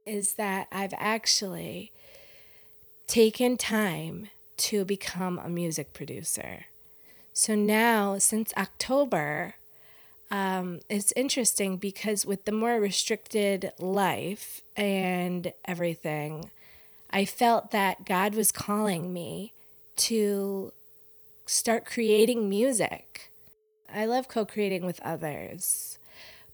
is 0.05 0.35
that 0.35 0.67
I've 0.73 0.95
actually 0.97 1.93
taken 3.07 3.57
time 3.57 4.31
to 4.57 4.85
become 4.85 5.39
a 5.39 5.49
music 5.49 5.93
producer. 5.93 6.65
So 7.37 7.57
now, 7.57 8.17
since 8.19 8.55
October, 8.57 9.57
um, 10.31 10.79
it's 10.89 11.13
interesting 11.17 11.79
because 11.79 12.25
with 12.25 12.45
the 12.45 12.53
more 12.53 12.79
restricted 12.79 13.73
life 13.81 14.63
and 14.77 15.53
everything, 15.65 16.51
I 17.11 17.25
felt 17.25 17.73
that 17.73 18.07
God 18.07 18.37
was 18.37 18.53
calling 18.53 19.13
me 19.13 19.53
to 19.97 20.73
start 21.45 21.85
creating 21.85 22.49
music. 22.49 23.33
I 23.93 24.07
love 24.07 24.29
co 24.29 24.45
creating 24.45 24.87
with 24.87 25.01
others, 25.01 25.99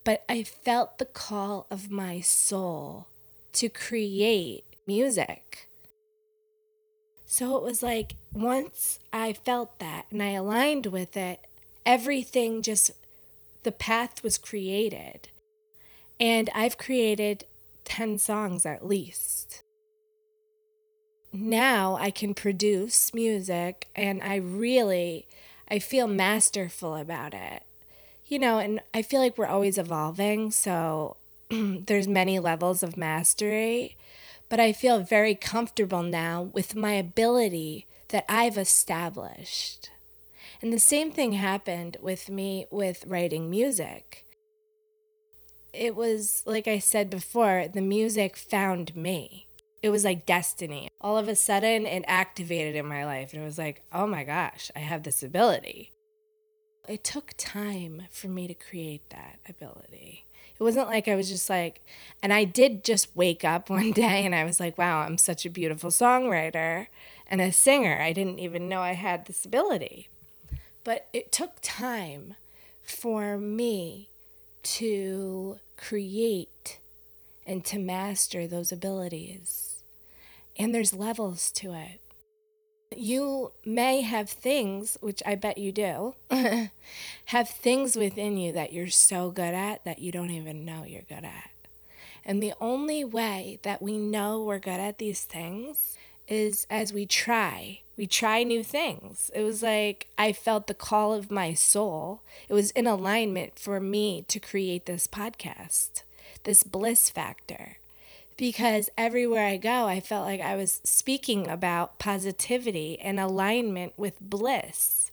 but 0.02 0.24
I 0.30 0.42
felt 0.42 0.96
the 0.96 1.04
call 1.04 1.66
of 1.70 1.90
my 1.90 2.20
soul 2.20 3.06
to 3.52 3.68
create 3.68 4.64
music. 4.86 5.68
So 7.32 7.56
it 7.56 7.62
was 7.62 7.80
like 7.80 8.16
once 8.34 8.98
I 9.12 9.34
felt 9.34 9.78
that 9.78 10.06
and 10.10 10.20
I 10.20 10.30
aligned 10.30 10.86
with 10.86 11.16
it, 11.16 11.38
everything 11.86 12.60
just, 12.60 12.90
the 13.62 13.70
path 13.70 14.24
was 14.24 14.36
created. 14.36 15.28
And 16.18 16.50
I've 16.56 16.76
created 16.76 17.44
10 17.84 18.18
songs 18.18 18.66
at 18.66 18.84
least. 18.84 19.62
Now 21.32 21.94
I 22.00 22.10
can 22.10 22.34
produce 22.34 23.14
music 23.14 23.86
and 23.94 24.20
I 24.24 24.34
really, 24.34 25.28
I 25.68 25.78
feel 25.78 26.08
masterful 26.08 26.96
about 26.96 27.32
it. 27.32 27.62
You 28.26 28.40
know, 28.40 28.58
and 28.58 28.80
I 28.92 29.02
feel 29.02 29.20
like 29.20 29.38
we're 29.38 29.46
always 29.46 29.78
evolving, 29.78 30.50
so 30.50 31.16
there's 31.48 32.08
many 32.08 32.40
levels 32.40 32.82
of 32.82 32.96
mastery 32.96 33.96
but 34.50 34.60
I 34.60 34.72
feel 34.72 35.00
very 35.00 35.34
comfortable 35.34 36.02
now 36.02 36.42
with 36.42 36.74
my 36.74 36.92
ability 36.92 37.86
that 38.08 38.26
I've 38.28 38.58
established. 38.58 39.90
And 40.60 40.72
the 40.72 40.78
same 40.78 41.12
thing 41.12 41.32
happened 41.32 41.96
with 42.02 42.28
me 42.28 42.66
with 42.70 43.06
writing 43.06 43.48
music. 43.48 44.26
It 45.72 45.94
was, 45.94 46.42
like 46.44 46.66
I 46.66 46.80
said 46.80 47.08
before, 47.08 47.66
the 47.72 47.80
music 47.80 48.36
found 48.36 48.94
me. 48.96 49.46
It 49.82 49.90
was 49.90 50.04
like 50.04 50.26
destiny. 50.26 50.88
All 51.00 51.16
of 51.16 51.28
a 51.28 51.36
sudden, 51.36 51.86
it 51.86 52.04
activated 52.06 52.74
in 52.74 52.86
my 52.86 53.06
life. 53.06 53.32
And 53.32 53.40
it 53.40 53.46
was 53.46 53.56
like, 53.56 53.84
oh 53.92 54.06
my 54.06 54.24
gosh, 54.24 54.70
I 54.74 54.80
have 54.80 55.04
this 55.04 55.22
ability. 55.22 55.92
It 56.88 57.04
took 57.04 57.34
time 57.38 58.02
for 58.10 58.26
me 58.26 58.48
to 58.48 58.54
create 58.54 59.08
that 59.10 59.38
ability. 59.48 60.26
It 60.60 60.62
wasn't 60.62 60.88
like 60.88 61.08
I 61.08 61.14
was 61.16 61.30
just 61.30 61.48
like, 61.48 61.80
and 62.22 62.34
I 62.34 62.44
did 62.44 62.84
just 62.84 63.16
wake 63.16 63.44
up 63.44 63.70
one 63.70 63.92
day 63.92 64.26
and 64.26 64.34
I 64.34 64.44
was 64.44 64.60
like, 64.60 64.76
wow, 64.76 65.00
I'm 65.00 65.16
such 65.16 65.46
a 65.46 65.50
beautiful 65.50 65.90
songwriter 65.90 66.88
and 67.26 67.40
a 67.40 67.50
singer. 67.50 67.98
I 68.00 68.12
didn't 68.12 68.38
even 68.38 68.68
know 68.68 68.82
I 68.82 68.92
had 68.92 69.24
this 69.24 69.46
ability. 69.46 70.08
But 70.84 71.08
it 71.14 71.32
took 71.32 71.56
time 71.62 72.34
for 72.82 73.38
me 73.38 74.10
to 74.62 75.58
create 75.78 76.78
and 77.46 77.64
to 77.64 77.78
master 77.78 78.46
those 78.46 78.70
abilities. 78.70 79.82
And 80.58 80.74
there's 80.74 80.92
levels 80.92 81.50
to 81.52 81.72
it. 81.72 82.00
You 82.96 83.52
may 83.64 84.00
have 84.00 84.28
things, 84.28 84.98
which 85.00 85.22
I 85.24 85.36
bet 85.36 85.58
you 85.58 85.70
do, 85.70 86.14
have 87.26 87.48
things 87.48 87.94
within 87.94 88.36
you 88.36 88.50
that 88.52 88.72
you're 88.72 88.88
so 88.88 89.30
good 89.30 89.54
at 89.54 89.84
that 89.84 90.00
you 90.00 90.10
don't 90.10 90.30
even 90.30 90.64
know 90.64 90.82
you're 90.84 91.02
good 91.02 91.24
at. 91.24 91.50
And 92.24 92.42
the 92.42 92.52
only 92.60 93.04
way 93.04 93.60
that 93.62 93.80
we 93.80 93.96
know 93.96 94.42
we're 94.42 94.58
good 94.58 94.80
at 94.80 94.98
these 94.98 95.22
things 95.22 95.96
is 96.26 96.66
as 96.68 96.92
we 96.92 97.06
try. 97.06 97.80
We 97.96 98.08
try 98.08 98.42
new 98.42 98.64
things. 98.64 99.30
It 99.36 99.42
was 99.42 99.62
like 99.62 100.08
I 100.18 100.32
felt 100.32 100.66
the 100.66 100.74
call 100.74 101.14
of 101.14 101.30
my 101.30 101.54
soul. 101.54 102.22
It 102.48 102.54
was 102.54 102.72
in 102.72 102.88
alignment 102.88 103.56
for 103.56 103.78
me 103.78 104.24
to 104.26 104.40
create 104.40 104.86
this 104.86 105.06
podcast, 105.06 106.02
this 106.42 106.64
bliss 106.64 107.08
factor 107.08 107.76
because 108.40 108.88
everywhere 108.96 109.46
I 109.46 109.58
go, 109.58 109.84
I 109.84 110.00
felt 110.00 110.24
like 110.24 110.40
I 110.40 110.56
was 110.56 110.80
speaking 110.82 111.46
about 111.46 111.98
positivity 111.98 112.98
and 112.98 113.20
alignment 113.20 113.92
with 113.98 114.18
bliss. 114.18 115.10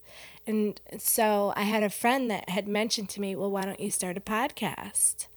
And 0.47 0.79
so 0.97 1.51
I 1.57 1.63
had 1.63 1.83
a 1.83 1.89
friend 1.89 2.31
that 2.31 2.47
had 2.49 2.69
mentioned 2.69 3.09
to 3.09 3.21
me, 3.21 3.35
Well, 3.35 3.51
why 3.51 3.65
don't 3.65 3.81
you 3.81 3.91
start 3.91 4.15
a 4.15 4.21
podcast? 4.21 5.27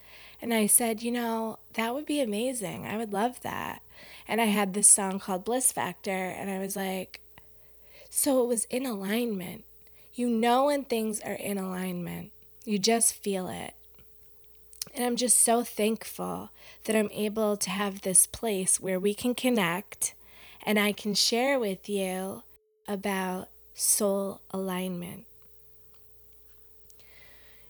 And 0.40 0.54
I 0.54 0.68
said, 0.68 1.02
you 1.02 1.10
know, 1.10 1.58
that 1.74 1.92
would 1.92 2.06
be 2.06 2.20
amazing. 2.20 2.86
I 2.86 2.96
would 2.96 3.12
love 3.12 3.40
that. 3.40 3.82
And 4.28 4.40
I 4.40 4.44
had 4.44 4.72
this 4.72 4.86
song 4.86 5.18
called 5.18 5.44
Bliss 5.44 5.72
Factor, 5.72 6.10
and 6.10 6.48
I 6.48 6.60
was 6.60 6.76
like, 6.76 7.20
so 8.08 8.44
it 8.44 8.46
was 8.46 8.66
in 8.66 8.86
alignment. 8.86 9.64
You 10.14 10.30
know 10.30 10.66
when 10.66 10.84
things 10.84 11.20
are 11.20 11.32
in 11.32 11.58
alignment, 11.58 12.30
you 12.64 12.78
just 12.78 13.14
feel 13.14 13.48
it. 13.48 13.74
And 14.94 15.04
I'm 15.04 15.16
just 15.16 15.38
so 15.38 15.62
thankful 15.62 16.50
that 16.84 16.96
I'm 16.96 17.10
able 17.12 17.56
to 17.56 17.70
have 17.70 18.02
this 18.02 18.26
place 18.26 18.80
where 18.80 18.98
we 18.98 19.14
can 19.14 19.34
connect 19.34 20.14
and 20.64 20.78
I 20.78 20.92
can 20.92 21.14
share 21.14 21.58
with 21.58 21.88
you 21.88 22.42
about 22.86 23.48
soul 23.74 24.40
alignment. 24.50 25.24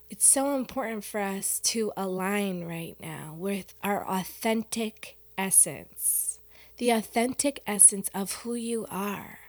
It's 0.09 0.27
so 0.27 0.55
important 0.55 1.05
for 1.05 1.21
us 1.21 1.59
to 1.59 1.93
align 1.95 2.65
right 2.65 2.97
now 2.99 3.33
with 3.37 3.73
our 3.81 4.05
authentic 4.05 5.15
essence, 5.37 6.39
the 6.77 6.89
authentic 6.89 7.63
essence 7.65 8.09
of 8.13 8.33
who 8.41 8.55
you 8.55 8.85
are. 8.91 9.39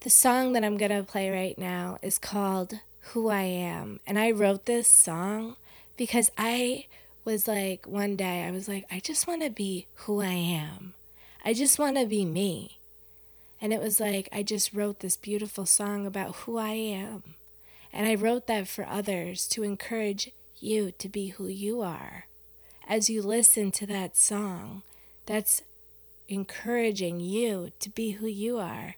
The 0.00 0.10
song 0.10 0.52
that 0.52 0.64
I'm 0.64 0.76
going 0.76 0.90
to 0.90 1.02
play 1.02 1.30
right 1.30 1.56
now 1.56 1.96
is 2.02 2.18
called 2.18 2.80
Who 3.12 3.30
I 3.30 3.42
Am. 3.42 4.00
And 4.06 4.18
I 4.18 4.32
wrote 4.32 4.66
this 4.66 4.88
song 4.88 5.56
because 5.96 6.30
I 6.36 6.86
was 7.24 7.46
like, 7.46 7.86
one 7.86 8.16
day, 8.16 8.44
I 8.44 8.50
was 8.50 8.68
like, 8.68 8.84
I 8.90 9.00
just 9.00 9.26
want 9.26 9.42
to 9.42 9.50
be 9.50 9.86
who 9.94 10.20
I 10.20 10.32
am. 10.32 10.94
I 11.44 11.54
just 11.54 11.78
want 11.78 11.96
to 11.96 12.06
be 12.06 12.24
me. 12.24 12.78
And 13.60 13.72
it 13.72 13.80
was 13.80 14.00
like, 14.00 14.28
I 14.32 14.42
just 14.42 14.72
wrote 14.72 15.00
this 15.00 15.16
beautiful 15.16 15.66
song 15.66 16.06
about 16.06 16.34
who 16.36 16.58
I 16.58 16.72
am. 16.72 17.22
And 17.92 18.08
I 18.08 18.14
wrote 18.14 18.46
that 18.48 18.66
for 18.66 18.86
others 18.86 19.46
to 19.48 19.62
encourage 19.62 20.30
you 20.58 20.92
to 20.98 21.08
be 21.08 21.28
who 21.28 21.46
you 21.46 21.80
are. 21.80 22.26
As 22.88 23.08
you 23.08 23.22
listen 23.22 23.70
to 23.72 23.86
that 23.86 24.16
song, 24.16 24.82
that's 25.26 25.62
encouraging 26.28 27.20
you 27.20 27.70
to 27.78 27.90
be 27.90 28.12
who 28.12 28.26
you 28.26 28.58
are. 28.58 28.96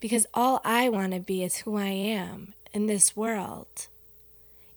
Because 0.00 0.26
all 0.34 0.60
I 0.64 0.88
want 0.88 1.12
to 1.12 1.20
be 1.20 1.44
is 1.44 1.58
who 1.58 1.76
I 1.76 1.86
am 1.86 2.54
in 2.72 2.86
this 2.86 3.16
world. 3.16 3.86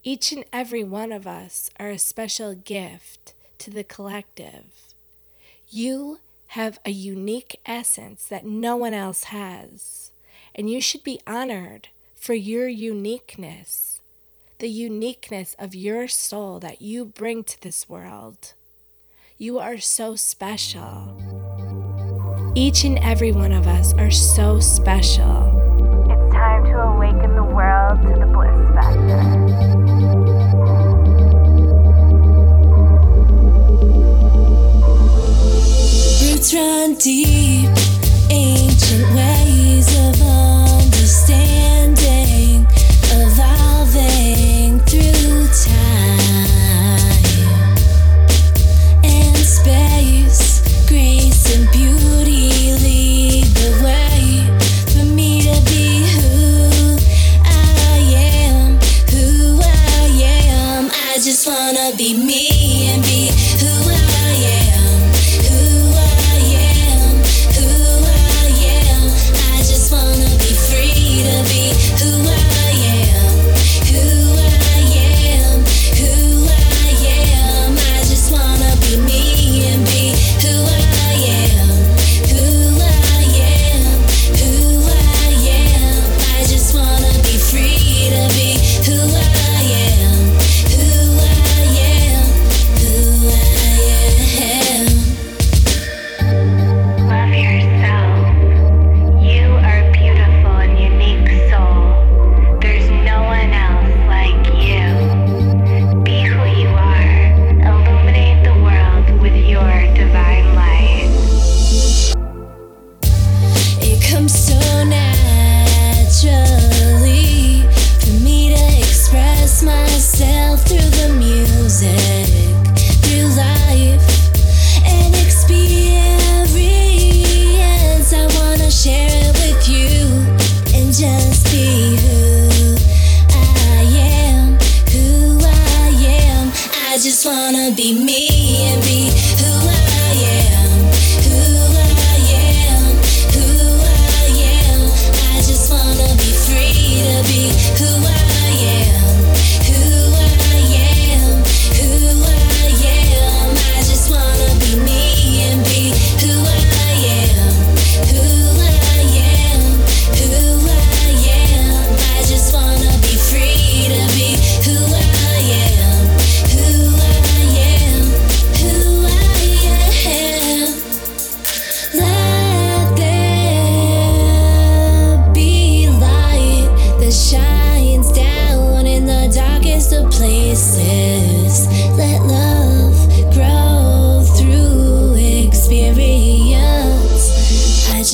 Each 0.08 0.32
and 0.32 0.46
every 0.54 0.86
one 0.86 1.12
of 1.12 1.28
us 1.28 1.70
are 1.78 1.90
a 1.90 2.00
special 2.00 2.56
gift 2.56 3.34
to 3.58 3.70
the 3.70 3.84
collective. 3.84 4.64
You 5.70 6.20
have 6.56 6.80
a 6.86 6.92
unique 6.92 7.60
essence 7.66 8.24
that 8.28 8.46
no 8.46 8.78
one 8.78 8.94
else 8.94 9.26
has, 9.26 10.12
and 10.56 10.70
you 10.70 10.80
should 10.80 11.04
be 11.04 11.20
honored 11.28 11.90
for 12.16 12.34
your 12.34 12.70
uniqueness, 12.70 14.00
the 14.60 14.70
uniqueness 14.70 15.58
of 15.60 15.76
your 15.76 16.08
soul 16.08 16.60
that 16.60 16.82
you 16.82 17.04
bring 17.04 17.44
to 17.44 17.62
this 17.62 17.90
world. 17.90 18.54
You 19.38 19.60
are 19.60 19.78
so 19.78 20.16
special. 20.16 21.22
Each 22.56 22.86
and 22.86 22.98
every 23.00 23.34
one 23.34 23.52
of 23.52 23.68
us 23.68 23.94
are 23.96 24.12
so 24.12 24.62
special. 24.62 25.52
It's 26.10 26.34
time 26.34 26.64
to 26.64 26.80
awaken 26.80 27.36
the 27.36 27.44
world 27.44 28.02
to 28.04 28.18
the 28.18 28.26
bliss 28.26 28.74
factor. 28.74 29.37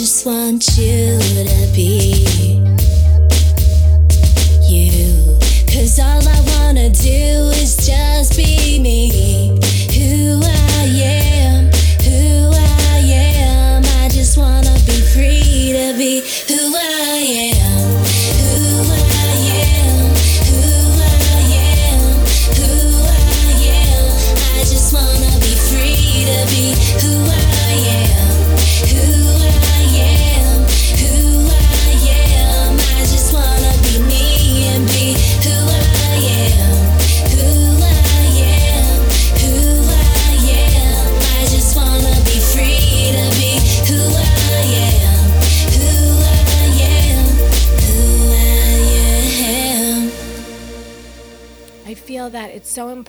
Just 0.03 0.25
want 0.25 0.77
you 0.77 1.17
to 1.17 1.71
be 1.73 2.32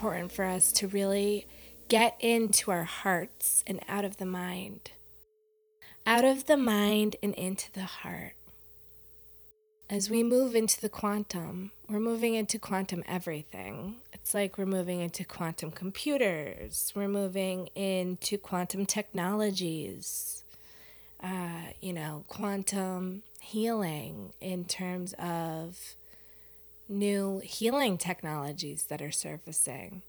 important 0.04 0.32
for 0.32 0.44
us 0.44 0.70
to 0.70 0.86
really 0.86 1.46
get 1.88 2.14
into 2.20 2.70
our 2.70 2.84
hearts 2.84 3.64
and 3.66 3.80
out 3.88 4.04
of 4.04 4.18
the 4.18 4.26
mind. 4.26 4.90
Out 6.06 6.26
of 6.26 6.44
the 6.44 6.58
mind 6.58 7.16
and 7.22 7.32
into 7.36 7.72
the 7.72 7.84
heart. 7.84 8.34
As 9.88 10.10
we 10.10 10.22
move 10.22 10.54
into 10.54 10.78
the 10.78 10.90
quantum, 10.90 11.70
we're 11.88 12.00
moving 12.00 12.34
into 12.34 12.58
quantum 12.58 13.02
everything. 13.08 13.96
It's 14.12 14.34
like 14.34 14.58
we're 14.58 14.66
moving 14.66 15.00
into 15.00 15.24
quantum 15.24 15.70
computers, 15.70 16.92
we're 16.94 17.08
moving 17.08 17.68
into 17.68 18.36
quantum 18.36 18.84
technologies, 18.84 20.44
uh, 21.22 21.72
you 21.80 21.94
know, 21.94 22.24
quantum 22.28 23.22
healing 23.40 24.34
in 24.38 24.66
terms 24.66 25.14
of 25.14 25.96
new 26.88 27.40
healing 27.44 27.99
technologies 27.99 28.85
that 28.85 29.03
are 29.03 29.12
surfacing 29.12 30.03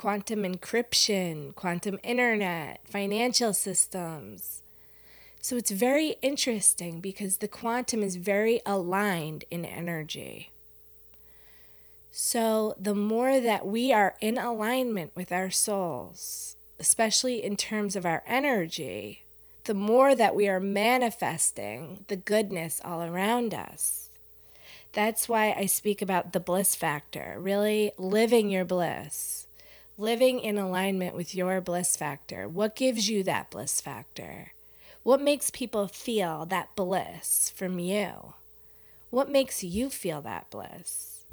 quantum 0.00 0.44
encryption, 0.44 1.54
quantum 1.54 1.98
internet, 2.02 2.80
financial 2.88 3.52
systems. 3.52 4.62
So 5.42 5.56
it's 5.56 5.70
very 5.70 6.16
interesting 6.22 7.00
because 7.00 7.36
the 7.36 7.48
quantum 7.48 8.02
is 8.02 8.16
very 8.16 8.62
aligned 8.64 9.44
in 9.50 9.66
energy. 9.66 10.52
So 12.10 12.74
the 12.80 12.94
more 12.94 13.40
that 13.40 13.66
we 13.66 13.92
are 13.92 14.14
in 14.22 14.38
alignment 14.38 15.14
with 15.14 15.32
our 15.32 15.50
souls, 15.50 16.56
especially 16.78 17.44
in 17.44 17.58
terms 17.58 17.94
of 17.94 18.06
our 18.06 18.22
energy, 18.26 19.24
the 19.64 19.74
more 19.74 20.14
that 20.14 20.34
we 20.34 20.48
are 20.48 20.60
manifesting 20.60 22.06
the 22.08 22.16
goodness 22.16 22.80
all 22.82 23.02
around 23.02 23.52
us. 23.52 24.09
That's 24.92 25.28
why 25.28 25.52
I 25.56 25.66
speak 25.66 26.02
about 26.02 26.32
the 26.32 26.40
bliss 26.40 26.74
factor, 26.74 27.36
really 27.38 27.92
living 27.96 28.50
your 28.50 28.64
bliss, 28.64 29.46
living 29.96 30.40
in 30.40 30.58
alignment 30.58 31.14
with 31.14 31.34
your 31.34 31.60
bliss 31.60 31.96
factor. 31.96 32.48
What 32.48 32.74
gives 32.74 33.08
you 33.08 33.22
that 33.22 33.50
bliss 33.50 33.80
factor? 33.80 34.52
What 35.04 35.22
makes 35.22 35.50
people 35.50 35.86
feel 35.86 36.44
that 36.46 36.74
bliss 36.74 37.52
from 37.54 37.78
you? 37.78 38.34
What 39.10 39.30
makes 39.30 39.62
you 39.62 39.90
feel 39.90 40.20
that 40.22 40.50
bliss? 40.50 41.24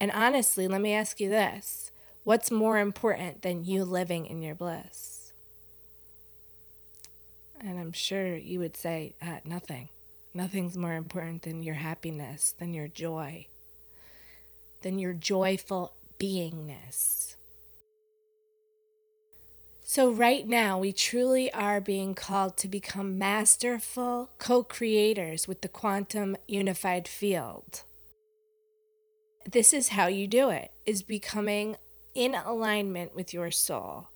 And 0.00 0.12
honestly, 0.12 0.68
let 0.68 0.80
me 0.80 0.92
ask 0.92 1.20
you 1.20 1.28
this 1.28 1.90
what's 2.22 2.50
more 2.50 2.78
important 2.78 3.42
than 3.42 3.64
you 3.64 3.84
living 3.84 4.26
in 4.26 4.40
your 4.40 4.54
bliss? 4.54 5.32
And 7.60 7.78
I'm 7.78 7.92
sure 7.92 8.36
you 8.36 8.58
would 8.60 8.76
say, 8.76 9.14
uh, 9.22 9.38
nothing. 9.44 9.88
Nothing's 10.36 10.76
more 10.76 10.94
important 10.94 11.42
than 11.42 11.62
your 11.62 11.76
happiness, 11.76 12.54
than 12.58 12.74
your 12.74 12.88
joy, 12.88 13.46
than 14.82 14.98
your 14.98 15.12
joyful 15.12 15.94
beingness. 16.18 17.36
So, 19.84 20.10
right 20.10 20.48
now, 20.48 20.78
we 20.78 20.92
truly 20.92 21.52
are 21.52 21.80
being 21.80 22.14
called 22.14 22.56
to 22.56 22.68
become 22.68 23.16
masterful 23.16 24.30
co 24.38 24.64
creators 24.64 25.46
with 25.46 25.60
the 25.60 25.68
quantum 25.68 26.36
unified 26.48 27.06
field. 27.06 27.82
This 29.46 29.72
is 29.72 29.90
how 29.90 30.08
you 30.08 30.26
do 30.26 30.48
it, 30.48 30.72
is 30.84 31.04
becoming 31.04 31.76
in 32.12 32.34
alignment 32.34 33.14
with 33.14 33.32
your 33.32 33.52
soul 33.52 34.08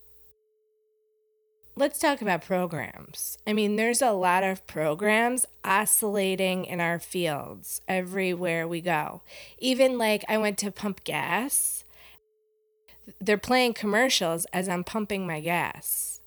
let's 1.79 2.01
talk 2.01 2.21
about 2.21 2.45
programs. 2.45 3.39
I 3.47 3.53
mean, 3.53 3.77
there's 3.77 4.03
a 4.03 4.11
lot 4.11 4.43
of 4.43 4.67
programs 4.67 5.47
oscillating 5.65 6.65
in 6.65 6.81
our 6.81 6.99
fields 6.99 7.81
everywhere 7.87 8.67
we 8.67 8.81
go. 8.81 9.23
Even 9.59 9.97
like 9.97 10.25
I 10.29 10.39
went 10.39 10.59
to 10.59 10.73
pump 10.73 11.05
gas, 11.05 11.85
they're 13.21 13.39
playing 13.39 13.75
commercials 13.75 14.45
as 14.47 14.69
I'm 14.69 14.83
pumping 14.83 15.25
my 15.25 15.39
gas. 15.39 16.21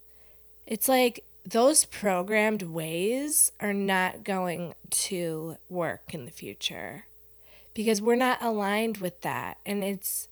It's 0.65 0.87
like 0.87 1.25
those 1.45 1.83
programmed 1.83 2.63
ways 2.63 3.51
are 3.59 3.73
not 3.73 4.23
going 4.23 4.73
to 4.89 5.57
work 5.67 6.13
in 6.13 6.23
the 6.23 6.31
future 6.31 7.05
because 7.73 8.01
we're 8.01 8.15
not 8.15 8.41
aligned 8.41 8.97
with 8.97 9.19
that. 9.21 9.57
And 9.65 9.83
it's 9.83 10.29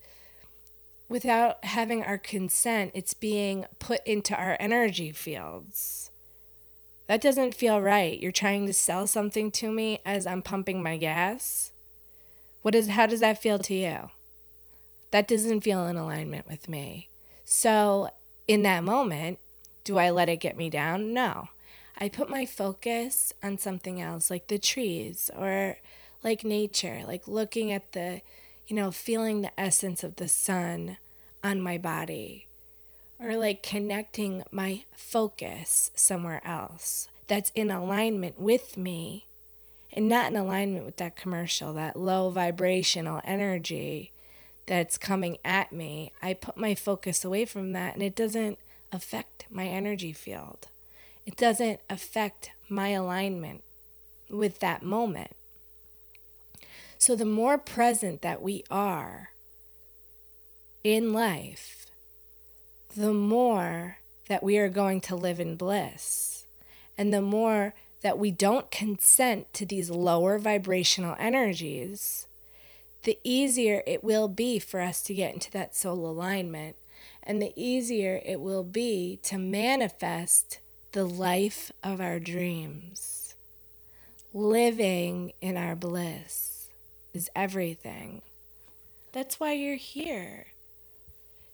without 1.09 1.65
having 1.65 2.03
our 2.03 2.17
consent, 2.17 2.91
it's 2.93 3.13
being 3.13 3.65
put 3.79 4.05
into 4.05 4.35
our 4.35 4.55
energy 4.59 5.11
fields. 5.11 6.11
That 7.07 7.21
doesn't 7.21 7.55
feel 7.55 7.81
right. 7.81 8.19
You're 8.19 8.31
trying 8.31 8.67
to 8.67 8.73
sell 8.73 9.07
something 9.07 9.49
to 9.53 9.71
me 9.71 9.99
as 10.05 10.27
I'm 10.27 10.43
pumping 10.43 10.83
my 10.83 10.95
gas. 10.97 11.71
What 12.61 12.75
is 12.75 12.89
how 12.89 13.07
does 13.07 13.19
that 13.21 13.41
feel 13.41 13.57
to 13.59 13.73
you? 13.73 14.11
That 15.09 15.27
doesn't 15.27 15.61
feel 15.61 15.87
in 15.87 15.97
alignment 15.97 16.47
with 16.47 16.69
me. 16.69 17.09
So, 17.43 18.11
in 18.47 18.61
that 18.61 18.83
moment, 18.83 19.39
do 19.83 19.97
I 19.97 20.11
let 20.11 20.29
it 20.29 20.37
get 20.37 20.55
me 20.55 20.69
down? 20.69 21.13
No. 21.13 21.49
I 21.97 22.09
put 22.09 22.29
my 22.29 22.45
focus 22.45 23.33
on 23.41 23.57
something 23.57 23.99
else 23.99 24.29
like 24.29 24.47
the 24.47 24.59
trees 24.59 25.31
or 25.35 25.77
like 26.23 26.43
nature, 26.43 27.01
like 27.07 27.27
looking 27.27 27.71
at 27.71 27.93
the 27.93 28.21
you 28.69 28.75
know, 28.75 28.91
feeling 28.91 29.41
the 29.41 29.59
essence 29.59 30.03
of 30.03 30.17
the 30.17 30.27
sun 30.27 30.97
on 31.43 31.59
my 31.59 31.77
body 31.77 32.45
or 33.19 33.35
like 33.35 33.63
connecting 33.63 34.43
my 34.51 34.83
focus 34.93 35.89
somewhere 35.95 36.41
else 36.45 37.09
that's 37.27 37.51
in 37.55 37.71
alignment 37.71 38.39
with 38.39 38.77
me 38.77 39.25
and 39.91 40.07
not 40.07 40.31
in 40.31 40.37
alignment 40.37 40.85
with 40.85 40.97
that 40.97 41.15
commercial, 41.15 41.73
that 41.73 41.95
low 41.95 42.29
vibrational 42.29 43.21
energy 43.23 44.11
that's 44.67 44.99
coming 44.99 45.39
at 45.43 45.71
me. 45.71 46.11
I 46.21 46.35
put 46.35 46.55
my 46.55 46.75
focus 46.75 47.25
away 47.25 47.45
from 47.45 47.71
that 47.73 47.95
and 47.95 48.03
it 48.03 48.15
doesn't 48.15 48.59
affect 48.91 49.45
my 49.49 49.65
energy 49.65 50.13
field. 50.13 50.67
It 51.25 51.35
doesn't 51.35 51.79
affect 51.89 52.51
my 52.69 52.89
alignment 52.89 53.63
with 54.29 54.59
that 54.59 54.83
moment. 54.83 55.31
So, 57.01 57.15
the 57.15 57.23
more 57.23 57.57
present 57.57 58.21
that 58.23 58.41
we 58.41 58.65
are 58.69 59.29
in 60.83 61.13
life, 61.13 61.85
the 62.93 63.13
more 63.13 63.99
that 64.27 64.43
we 64.43 64.57
are 64.57 64.67
going 64.67 64.99
to 65.01 65.15
live 65.15 65.39
in 65.39 65.55
bliss. 65.55 66.43
And 66.97 67.13
the 67.13 67.21
more 67.21 67.73
that 68.01 68.19
we 68.19 68.31
don't 68.31 68.69
consent 68.69 69.53
to 69.53 69.65
these 69.65 69.89
lower 69.89 70.37
vibrational 70.37 71.15
energies, 71.17 72.27
the 73.03 73.17
easier 73.23 73.81
it 73.87 74.03
will 74.03 74.27
be 74.27 74.59
for 74.59 74.81
us 74.81 75.01
to 75.03 75.13
get 75.13 75.33
into 75.33 75.51
that 75.51 75.73
soul 75.73 76.05
alignment. 76.05 76.75
And 77.23 77.41
the 77.41 77.53
easier 77.55 78.21
it 78.25 78.41
will 78.41 78.65
be 78.65 79.19
to 79.23 79.37
manifest 79.37 80.59
the 80.91 81.05
life 81.05 81.71
of 81.81 82.01
our 82.01 82.19
dreams, 82.19 83.35
living 84.33 85.31
in 85.39 85.55
our 85.55 85.77
bliss 85.77 86.48
is 87.19 87.29
everything. 87.35 88.21
That's 89.11 89.41
why 89.41 89.51
you're 89.51 89.75
here. 89.75 90.47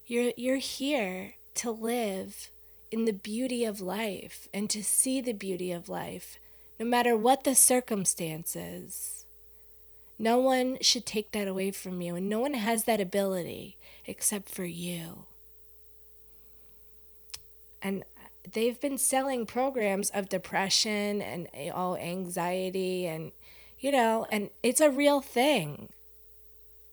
You're, 0.05 0.31
you're 0.37 0.57
here 0.57 1.33
to 1.55 1.71
live 1.71 2.51
in 2.91 3.05
the 3.05 3.13
beauty 3.13 3.65
of 3.65 3.81
life 3.81 4.47
and 4.53 4.69
to 4.69 4.83
see 4.83 5.21
the 5.21 5.33
beauty 5.33 5.71
of 5.71 5.89
life, 5.89 6.37
no 6.79 6.85
matter 6.85 7.17
what 7.17 7.43
the 7.43 7.55
circumstances. 7.55 9.25
No 10.19 10.37
one 10.37 10.77
should 10.81 11.05
take 11.05 11.31
that 11.31 11.47
away 11.47 11.71
from 11.71 11.99
you, 11.99 12.15
and 12.15 12.29
no 12.29 12.39
one 12.39 12.53
has 12.53 12.83
that 12.83 13.01
ability 13.01 13.75
except 14.05 14.49
for 14.49 14.65
you. 14.65 15.25
And 17.81 18.03
they've 18.53 18.79
been 18.79 18.99
selling 18.99 19.47
programs 19.47 20.11
of 20.11 20.29
depression 20.29 21.23
and 21.23 21.47
all 21.73 21.97
anxiety 21.97 23.07
and 23.07 23.31
you 23.79 23.91
know, 23.91 24.25
and 24.31 24.49
it's 24.63 24.81
a 24.81 24.89
real 24.89 25.21
thing. 25.21 25.89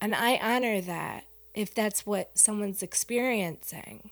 And 0.01 0.15
I 0.15 0.37
honor 0.37 0.81
that 0.81 1.25
if 1.55 1.75
that's 1.75 2.07
what 2.07 2.31
someone's 2.35 2.83
experiencing. 2.83 4.11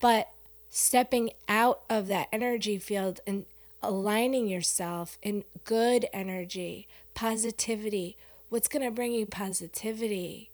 But 0.00 0.28
stepping 0.70 1.30
out 1.48 1.82
of 1.88 2.08
that 2.08 2.28
energy 2.32 2.78
field 2.78 3.20
and 3.26 3.44
aligning 3.82 4.48
yourself 4.48 5.18
in 5.22 5.44
good 5.64 6.06
energy, 6.12 6.88
positivity, 7.14 8.16
what's 8.48 8.68
going 8.68 8.84
to 8.84 8.90
bring 8.90 9.12
you 9.12 9.26
positivity? 9.26 10.50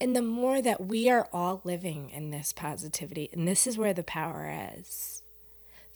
And 0.00 0.14
the 0.14 0.22
more 0.22 0.60
that 0.60 0.84
we 0.84 1.08
are 1.08 1.28
all 1.32 1.60
living 1.64 2.10
in 2.10 2.30
this 2.30 2.52
positivity, 2.52 3.30
and 3.32 3.48
this 3.48 3.66
is 3.66 3.78
where 3.78 3.94
the 3.94 4.02
power 4.02 4.70
is, 4.76 5.22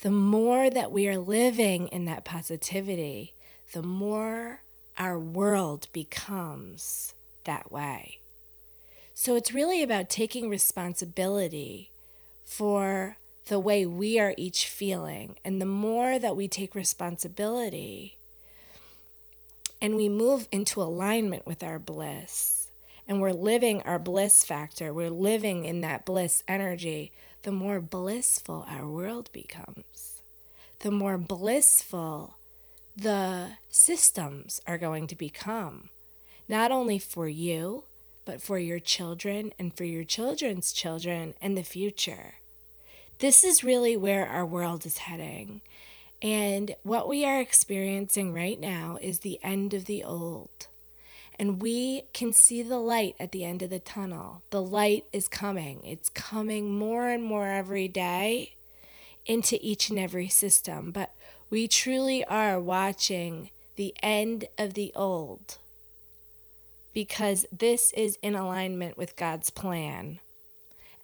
the 0.02 0.10
more 0.10 0.70
that 0.70 0.90
we 0.90 1.06
are 1.08 1.18
living 1.18 1.88
in 1.88 2.06
that 2.06 2.24
positivity, 2.24 3.34
the 3.72 3.82
more 3.82 4.62
our 4.98 5.18
world 5.18 5.86
becomes 5.92 7.14
that 7.44 7.70
way. 7.70 8.18
So 9.14 9.36
it's 9.36 9.54
really 9.54 9.82
about 9.82 10.10
taking 10.10 10.48
responsibility 10.48 11.90
for 12.44 13.16
the 13.46 13.60
way 13.60 13.86
we 13.86 14.18
are 14.18 14.34
each 14.36 14.66
feeling. 14.66 15.36
And 15.44 15.60
the 15.60 15.66
more 15.66 16.18
that 16.18 16.36
we 16.36 16.48
take 16.48 16.74
responsibility 16.74 18.16
and 19.80 19.94
we 19.96 20.08
move 20.08 20.48
into 20.50 20.82
alignment 20.82 21.46
with 21.46 21.62
our 21.62 21.78
bliss 21.78 22.70
and 23.06 23.20
we're 23.20 23.32
living 23.32 23.82
our 23.82 23.98
bliss 23.98 24.44
factor, 24.44 24.92
we're 24.92 25.10
living 25.10 25.64
in 25.64 25.80
that 25.80 26.04
bliss 26.04 26.42
energy, 26.46 27.12
the 27.42 27.52
more 27.52 27.80
blissful 27.80 28.66
our 28.68 28.88
world 28.88 29.30
becomes. 29.32 30.22
The 30.80 30.90
more 30.90 31.18
blissful 31.18 32.36
the 32.96 33.52
systems 33.68 34.60
are 34.66 34.78
going 34.78 35.06
to 35.06 35.16
become, 35.16 35.90
not 36.48 36.70
only 36.70 36.98
for 36.98 37.28
you, 37.28 37.84
but 38.24 38.42
for 38.42 38.58
your 38.58 38.78
children 38.78 39.52
and 39.58 39.76
for 39.76 39.84
your 39.84 40.04
children's 40.04 40.72
children 40.72 41.34
and 41.40 41.56
the 41.56 41.62
future. 41.62 42.34
This 43.18 43.44
is 43.44 43.64
really 43.64 43.96
where 43.96 44.26
our 44.26 44.46
world 44.46 44.86
is 44.86 44.98
heading. 44.98 45.60
And 46.22 46.74
what 46.82 47.08
we 47.08 47.24
are 47.24 47.40
experiencing 47.40 48.32
right 48.34 48.60
now 48.60 48.98
is 49.00 49.20
the 49.20 49.40
end 49.42 49.72
of 49.74 49.86
the 49.86 50.04
old. 50.04 50.68
And 51.38 51.62
we 51.62 52.02
can 52.12 52.32
see 52.32 52.62
the 52.62 52.78
light 52.78 53.16
at 53.18 53.32
the 53.32 53.44
end 53.44 53.62
of 53.62 53.70
the 53.70 53.78
tunnel. 53.78 54.42
The 54.50 54.60
light 54.60 55.04
is 55.12 55.28
coming. 55.28 55.80
It's 55.84 56.10
coming 56.10 56.78
more 56.78 57.08
and 57.08 57.24
more 57.24 57.46
every 57.46 57.88
day 57.88 58.52
into 59.26 59.58
each 59.60 59.90
and 59.90 59.98
every 59.98 60.28
system. 60.28 60.90
But 60.90 61.14
we 61.48 61.68
truly 61.68 62.24
are 62.24 62.60
watching 62.60 63.50
the 63.76 63.94
end 64.02 64.46
of 64.58 64.74
the 64.74 64.92
old 64.94 65.58
because 66.92 67.46
this 67.52 67.92
is 67.92 68.18
in 68.22 68.34
alignment 68.34 68.96
with 68.96 69.16
God's 69.16 69.50
plan. 69.50 70.20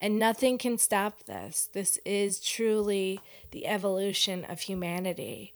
And 0.00 0.18
nothing 0.18 0.59
can 0.59 0.76
stop 0.76 1.24
this. 1.24 1.70
This 1.72 1.98
is 2.05 2.40
truly 2.40 3.20
the 3.50 3.66
evolution 3.66 4.44
of 4.44 4.61
humanity. 4.61 5.55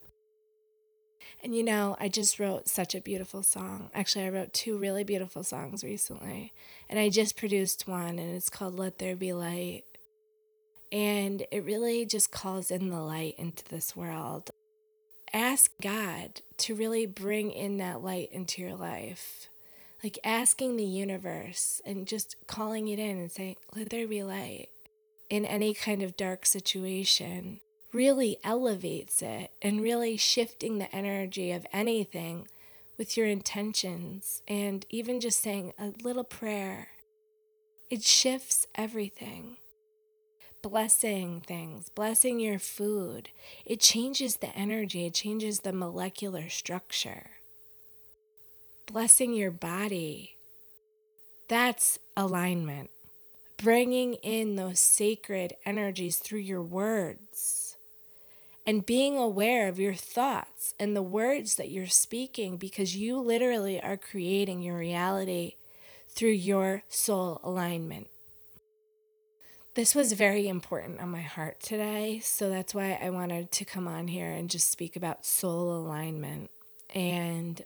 And 1.42 1.54
you 1.54 1.62
know, 1.62 1.96
I 1.98 2.08
just 2.08 2.38
wrote 2.38 2.68
such 2.68 2.94
a 2.94 3.00
beautiful 3.00 3.42
song. 3.42 3.90
Actually, 3.94 4.26
I 4.26 4.30
wrote 4.30 4.52
two 4.52 4.76
really 4.78 5.04
beautiful 5.04 5.42
songs 5.42 5.82
recently. 5.82 6.52
And 6.88 6.98
I 6.98 7.08
just 7.08 7.36
produced 7.36 7.86
one, 7.86 8.18
and 8.18 8.34
it's 8.34 8.50
called 8.50 8.78
Let 8.78 8.98
There 8.98 9.16
Be 9.16 9.32
Light. 9.32 9.84
And 10.92 11.46
it 11.52 11.64
really 11.64 12.04
just 12.04 12.30
calls 12.30 12.70
in 12.70 12.90
the 12.90 13.00
light 13.00 13.34
into 13.38 13.64
this 13.64 13.94
world. 13.94 14.50
Ask 15.32 15.70
God 15.80 16.40
to 16.58 16.74
really 16.74 17.06
bring 17.06 17.52
in 17.52 17.78
that 17.78 18.02
light 18.02 18.30
into 18.32 18.60
your 18.60 18.74
life. 18.74 19.48
Like 20.02 20.18
asking 20.24 20.76
the 20.76 20.84
universe 20.84 21.80
and 21.84 22.06
just 22.06 22.36
calling 22.46 22.88
it 22.88 22.98
in 22.98 23.18
and 23.18 23.30
saying, 23.30 23.56
Let 23.76 23.90
there 23.90 24.08
be 24.08 24.22
light 24.22 24.70
in 25.28 25.44
any 25.44 25.72
kind 25.74 26.02
of 26.02 26.16
dark 26.16 26.44
situation 26.44 27.60
really 27.92 28.38
elevates 28.44 29.22
it 29.22 29.50
and 29.60 29.80
really 29.80 30.16
shifting 30.16 30.78
the 30.78 30.94
energy 30.94 31.50
of 31.50 31.66
anything 31.72 32.46
with 32.96 33.16
your 33.16 33.26
intentions 33.26 34.42
and 34.46 34.86
even 34.90 35.20
just 35.20 35.40
saying 35.40 35.72
a 35.78 35.92
little 36.02 36.24
prayer. 36.24 36.88
It 37.88 38.02
shifts 38.04 38.66
everything. 38.74 39.56
Blessing 40.62 41.40
things, 41.40 41.88
blessing 41.88 42.38
your 42.38 42.58
food. 42.58 43.30
It 43.64 43.80
changes 43.80 44.36
the 44.36 44.54
energy, 44.54 45.06
it 45.06 45.14
changes 45.14 45.60
the 45.60 45.72
molecular 45.72 46.50
structure. 46.50 47.30
Blessing 48.84 49.32
your 49.32 49.50
body. 49.50 50.36
That's 51.48 51.98
alignment. 52.16 52.90
Bringing 53.56 54.14
in 54.14 54.56
those 54.56 54.80
sacred 54.80 55.54
energies 55.64 56.18
through 56.18 56.40
your 56.40 56.62
words 56.62 57.76
and 58.66 58.84
being 58.84 59.16
aware 59.16 59.66
of 59.68 59.78
your 59.78 59.94
thoughts 59.94 60.74
and 60.78 60.94
the 60.94 61.02
words 61.02 61.56
that 61.56 61.70
you're 61.70 61.86
speaking 61.86 62.56
because 62.58 62.96
you 62.96 63.18
literally 63.18 63.82
are 63.82 63.96
creating 63.96 64.60
your 64.60 64.76
reality 64.76 65.54
through 66.08 66.30
your 66.30 66.82
soul 66.88 67.40
alignment. 67.42 68.08
This 69.80 69.94
was 69.94 70.12
very 70.12 70.46
important 70.46 71.00
on 71.00 71.08
my 71.08 71.22
heart 71.22 71.58
today, 71.58 72.20
so 72.22 72.50
that's 72.50 72.74
why 72.74 73.00
I 73.02 73.08
wanted 73.08 73.50
to 73.52 73.64
come 73.64 73.88
on 73.88 74.08
here 74.08 74.30
and 74.30 74.50
just 74.50 74.70
speak 74.70 74.94
about 74.94 75.24
soul 75.24 75.74
alignment 75.74 76.50
and 76.94 77.64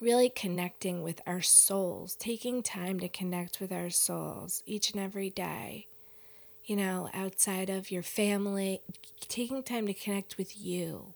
really 0.00 0.30
connecting 0.30 1.02
with 1.02 1.20
our 1.26 1.42
souls, 1.42 2.14
taking 2.14 2.62
time 2.62 2.98
to 3.00 3.10
connect 3.10 3.60
with 3.60 3.72
our 3.72 3.90
souls 3.90 4.62
each 4.64 4.90
and 4.90 5.02
every 5.02 5.28
day 5.28 5.86
you 6.64 6.76
know, 6.76 7.10
outside 7.12 7.68
of 7.68 7.90
your 7.90 8.02
family, 8.02 8.80
taking 9.28 9.62
time 9.62 9.86
to 9.88 9.92
connect 9.92 10.38
with 10.38 10.58
you. 10.58 11.12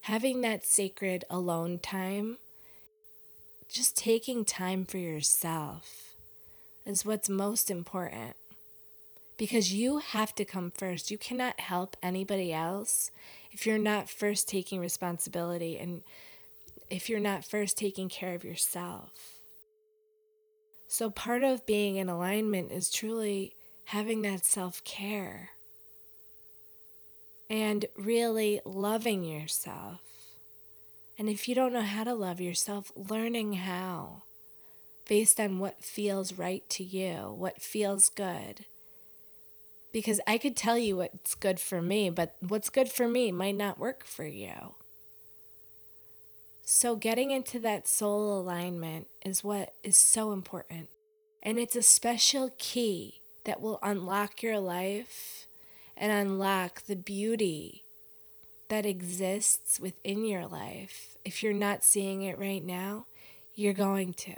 Having 0.00 0.40
that 0.40 0.64
sacred 0.64 1.26
alone 1.28 1.78
time, 1.78 2.38
just 3.68 3.98
taking 3.98 4.46
time 4.46 4.86
for 4.86 4.96
yourself 4.96 6.13
is 6.86 7.04
what's 7.04 7.28
most 7.28 7.70
important. 7.70 8.36
Because 9.36 9.72
you 9.72 9.98
have 9.98 10.34
to 10.36 10.44
come 10.44 10.70
first. 10.70 11.10
You 11.10 11.18
cannot 11.18 11.58
help 11.58 11.96
anybody 12.02 12.52
else 12.52 13.10
if 13.50 13.66
you're 13.66 13.78
not 13.78 14.08
first 14.08 14.48
taking 14.48 14.80
responsibility 14.80 15.76
and 15.76 16.02
if 16.90 17.08
you're 17.08 17.20
not 17.20 17.44
first 17.44 17.76
taking 17.76 18.08
care 18.08 18.34
of 18.34 18.44
yourself. 18.44 19.40
So, 20.86 21.10
part 21.10 21.42
of 21.42 21.66
being 21.66 21.96
in 21.96 22.08
alignment 22.08 22.70
is 22.70 22.90
truly 22.90 23.56
having 23.86 24.22
that 24.22 24.44
self 24.44 24.84
care 24.84 25.50
and 27.50 27.86
really 27.96 28.60
loving 28.64 29.24
yourself. 29.24 30.00
And 31.18 31.28
if 31.28 31.48
you 31.48 31.54
don't 31.54 31.72
know 31.72 31.82
how 31.82 32.04
to 32.04 32.14
love 32.14 32.40
yourself, 32.40 32.92
learning 32.96 33.54
how 33.54 34.23
based 35.06 35.38
on 35.38 35.58
what 35.58 35.82
feels 35.82 36.32
right 36.34 36.68
to 36.70 36.84
you, 36.84 37.34
what 37.36 37.60
feels 37.60 38.08
good. 38.08 38.66
Because 39.92 40.20
I 40.26 40.38
could 40.38 40.56
tell 40.56 40.76
you 40.76 40.96
what's 40.96 41.34
good 41.34 41.60
for 41.60 41.80
me, 41.80 42.10
but 42.10 42.34
what's 42.40 42.70
good 42.70 42.88
for 42.88 43.06
me 43.06 43.30
might 43.30 43.56
not 43.56 43.78
work 43.78 44.04
for 44.04 44.24
you. 44.24 44.74
So, 46.66 46.96
getting 46.96 47.30
into 47.30 47.58
that 47.60 47.86
soul 47.86 48.40
alignment 48.40 49.06
is 49.24 49.44
what 49.44 49.74
is 49.82 49.96
so 49.96 50.32
important. 50.32 50.88
And 51.42 51.58
it's 51.58 51.76
a 51.76 51.82
special 51.82 52.54
key 52.56 53.20
that 53.44 53.60
will 53.60 53.78
unlock 53.82 54.42
your 54.42 54.58
life 54.58 55.46
and 55.96 56.10
unlock 56.10 56.82
the 56.86 56.96
beauty 56.96 57.84
that 58.68 58.86
exists 58.86 59.78
within 59.78 60.24
your 60.24 60.46
life. 60.46 61.16
If 61.24 61.42
you're 61.42 61.52
not 61.52 61.84
seeing 61.84 62.22
it 62.22 62.38
right 62.38 62.64
now, 62.64 63.06
you're 63.54 63.74
going 63.74 64.14
to. 64.14 64.34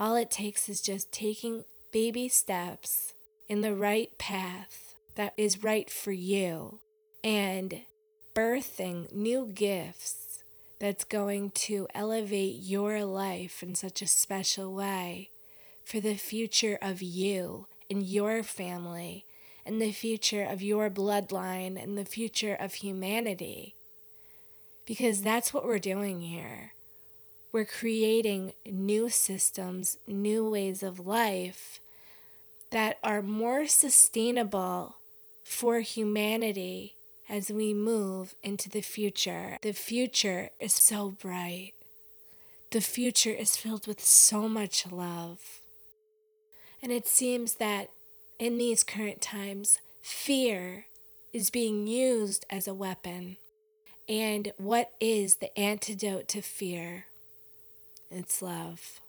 All 0.00 0.16
it 0.16 0.30
takes 0.30 0.70
is 0.70 0.80
just 0.80 1.12
taking 1.12 1.64
baby 1.92 2.26
steps 2.26 3.12
in 3.50 3.60
the 3.60 3.74
right 3.74 4.16
path 4.16 4.94
that 5.14 5.34
is 5.36 5.62
right 5.62 5.90
for 5.90 6.10
you 6.10 6.78
and 7.22 7.82
birthing 8.34 9.12
new 9.12 9.50
gifts 9.52 10.42
that's 10.78 11.04
going 11.04 11.50
to 11.50 11.86
elevate 11.94 12.56
your 12.62 13.04
life 13.04 13.62
in 13.62 13.74
such 13.74 14.00
a 14.00 14.06
special 14.06 14.72
way 14.72 15.28
for 15.84 16.00
the 16.00 16.14
future 16.14 16.78
of 16.80 17.02
you 17.02 17.66
and 17.90 18.02
your 18.02 18.42
family 18.42 19.26
and 19.66 19.82
the 19.82 19.92
future 19.92 20.44
of 20.44 20.62
your 20.62 20.88
bloodline 20.88 21.80
and 21.80 21.98
the 21.98 22.06
future 22.06 22.54
of 22.54 22.72
humanity. 22.72 23.74
Because 24.86 25.20
that's 25.20 25.52
what 25.52 25.66
we're 25.66 25.78
doing 25.78 26.22
here. 26.22 26.72
We're 27.52 27.64
creating 27.64 28.52
new 28.64 29.08
systems, 29.08 29.98
new 30.06 30.48
ways 30.48 30.84
of 30.84 31.04
life 31.04 31.80
that 32.70 32.98
are 33.02 33.22
more 33.22 33.66
sustainable 33.66 34.96
for 35.42 35.80
humanity 35.80 36.94
as 37.28 37.50
we 37.50 37.74
move 37.74 38.36
into 38.44 38.68
the 38.68 38.82
future. 38.82 39.58
The 39.62 39.72
future 39.72 40.50
is 40.60 40.74
so 40.74 41.10
bright. 41.10 41.72
The 42.70 42.80
future 42.80 43.32
is 43.32 43.56
filled 43.56 43.88
with 43.88 44.00
so 44.00 44.48
much 44.48 44.90
love. 44.90 45.60
And 46.80 46.92
it 46.92 47.08
seems 47.08 47.54
that 47.54 47.90
in 48.38 48.58
these 48.58 48.84
current 48.84 49.20
times, 49.20 49.80
fear 50.00 50.86
is 51.32 51.50
being 51.50 51.88
used 51.88 52.46
as 52.48 52.68
a 52.68 52.74
weapon. 52.74 53.38
And 54.08 54.52
what 54.56 54.92
is 55.00 55.36
the 55.36 55.56
antidote 55.58 56.28
to 56.28 56.42
fear? 56.42 57.06
It's 58.10 58.42
love. 58.42 59.00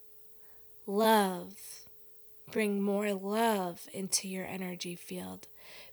Love. 0.85 1.83
Bring 2.51 2.81
more 2.81 3.13
love 3.13 3.87
into 3.93 4.27
your 4.27 4.45
energy 4.45 4.95
field. 4.95 5.47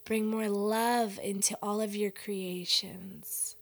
Bring 0.04 0.26
more 0.26 0.48
love 0.48 1.18
into 1.22 1.56
all 1.62 1.80
of 1.80 1.94
your 1.94 2.10
creations. 2.10 3.54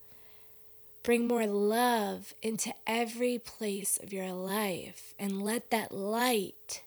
Bring 1.03 1.29
more 1.29 1.47
love 1.47 2.35
into 2.43 2.73
every 2.87 3.39
place 3.39 3.99
of 4.03 4.13
your 4.13 4.33
life 4.33 5.15
and 5.19 5.43
let 5.43 5.71
that 5.71 5.93
light 5.93 6.83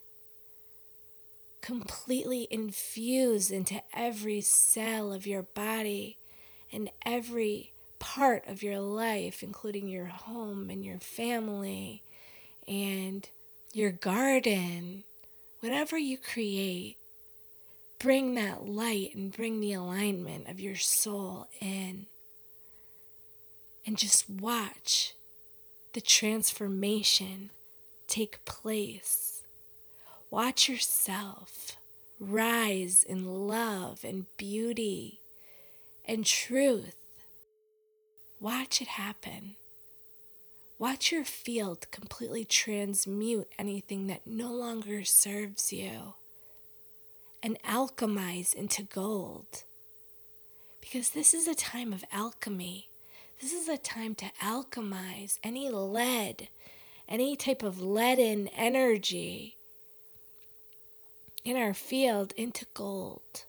completely 1.62 2.46
infuse 2.50 3.50
into 3.50 3.82
every 3.94 4.40
cell 4.42 5.12
of 5.12 5.26
your 5.26 5.42
body 5.42 6.16
and 6.72 6.90
every 7.06 7.72
part 7.98 8.46
of 8.46 8.62
your 8.62 8.80
life, 8.80 9.42
including 9.42 9.88
your 9.88 10.06
home 10.06 10.68
and 10.68 10.84
your 10.84 10.98
family 10.98 12.02
and 12.66 13.28
your 13.72 13.90
garden, 13.90 15.04
whatever 15.60 15.98
you 15.98 16.18
create, 16.18 16.96
bring 17.98 18.34
that 18.34 18.66
light 18.66 19.14
and 19.14 19.32
bring 19.32 19.60
the 19.60 19.72
alignment 19.72 20.48
of 20.48 20.60
your 20.60 20.76
soul 20.76 21.48
in. 21.60 22.06
And 23.86 23.96
just 23.96 24.28
watch 24.28 25.14
the 25.92 26.00
transformation 26.00 27.50
take 28.06 28.44
place. 28.44 29.42
Watch 30.30 30.68
yourself 30.68 31.76
rise 32.20 33.02
in 33.02 33.48
love 33.48 34.04
and 34.04 34.26
beauty 34.36 35.20
and 36.04 36.24
truth. 36.24 36.96
Watch 38.38 38.82
it 38.82 38.88
happen. 38.88 39.56
Watch 40.80 41.12
your 41.12 41.24
field 41.24 41.90
completely 41.90 42.42
transmute 42.42 43.48
anything 43.58 44.06
that 44.06 44.26
no 44.26 44.50
longer 44.50 45.04
serves 45.04 45.74
you 45.74 46.14
and 47.42 47.62
alchemize 47.62 48.54
into 48.54 48.84
gold. 48.84 49.64
Because 50.80 51.10
this 51.10 51.34
is 51.34 51.46
a 51.46 51.54
time 51.54 51.92
of 51.92 52.02
alchemy. 52.10 52.88
This 53.42 53.52
is 53.52 53.68
a 53.68 53.76
time 53.76 54.14
to 54.14 54.32
alchemize 54.42 55.38
any 55.44 55.68
lead, 55.68 56.48
any 57.06 57.36
type 57.36 57.62
of 57.62 57.82
leaden 57.82 58.48
energy 58.56 59.56
in 61.44 61.58
our 61.58 61.74
field 61.74 62.32
into 62.38 62.64
gold. 62.72 63.44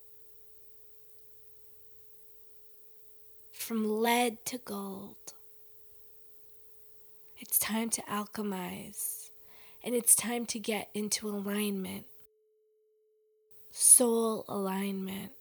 From 3.53 4.01
lead 4.01 4.43
to 4.47 4.57
gold. 4.57 5.15
It's 7.51 7.59
time 7.59 7.89
to 7.89 8.01
alchemize 8.03 9.29
and 9.83 9.93
it's 9.93 10.15
time 10.15 10.45
to 10.45 10.57
get 10.57 10.87
into 10.93 11.27
alignment, 11.27 12.05
soul 13.71 14.45
alignment. 14.47 15.33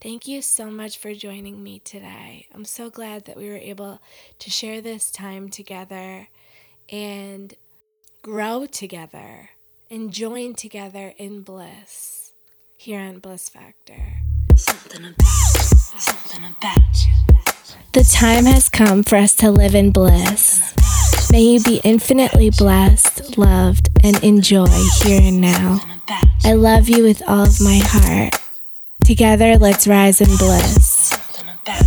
Thank 0.00 0.26
you 0.26 0.40
so 0.40 0.70
much 0.70 0.96
for 0.96 1.12
joining 1.12 1.62
me 1.62 1.80
today. 1.80 2.46
I'm 2.54 2.64
so 2.64 2.88
glad 2.88 3.26
that 3.26 3.36
we 3.36 3.50
were 3.50 3.58
able 3.58 4.00
to 4.38 4.50
share 4.50 4.80
this 4.80 5.10
time 5.10 5.50
together 5.50 6.28
and 6.88 7.52
grow 8.22 8.64
together 8.64 9.50
and 9.90 10.10
join 10.10 10.54
together 10.54 11.12
in 11.18 11.42
bliss 11.42 12.32
here 12.78 13.00
on 13.00 13.18
Bliss 13.18 13.50
Factor. 13.50 14.22
Something 14.56 15.04
about 15.04 15.60
something 15.98 16.42
about 16.42 17.04
you. 17.06 17.39
The 17.92 18.04
time 18.04 18.44
has 18.44 18.68
come 18.68 19.02
for 19.02 19.16
us 19.16 19.34
to 19.36 19.50
live 19.50 19.74
in 19.74 19.90
bliss. 19.90 20.74
May 21.32 21.42
you 21.42 21.62
be 21.62 21.80
infinitely 21.84 22.50
blessed, 22.50 23.36
loved, 23.36 23.88
and 24.02 24.22
enjoy 24.22 24.68
here 25.02 25.20
and 25.20 25.40
now. 25.40 25.80
I 26.44 26.52
love 26.54 26.88
you 26.88 27.02
with 27.02 27.22
all 27.28 27.46
of 27.46 27.60
my 27.60 27.80
heart. 27.82 28.34
Together, 29.04 29.56
let's 29.58 29.86
rise 29.86 30.20
in 30.20 30.36
bliss. 30.36 31.10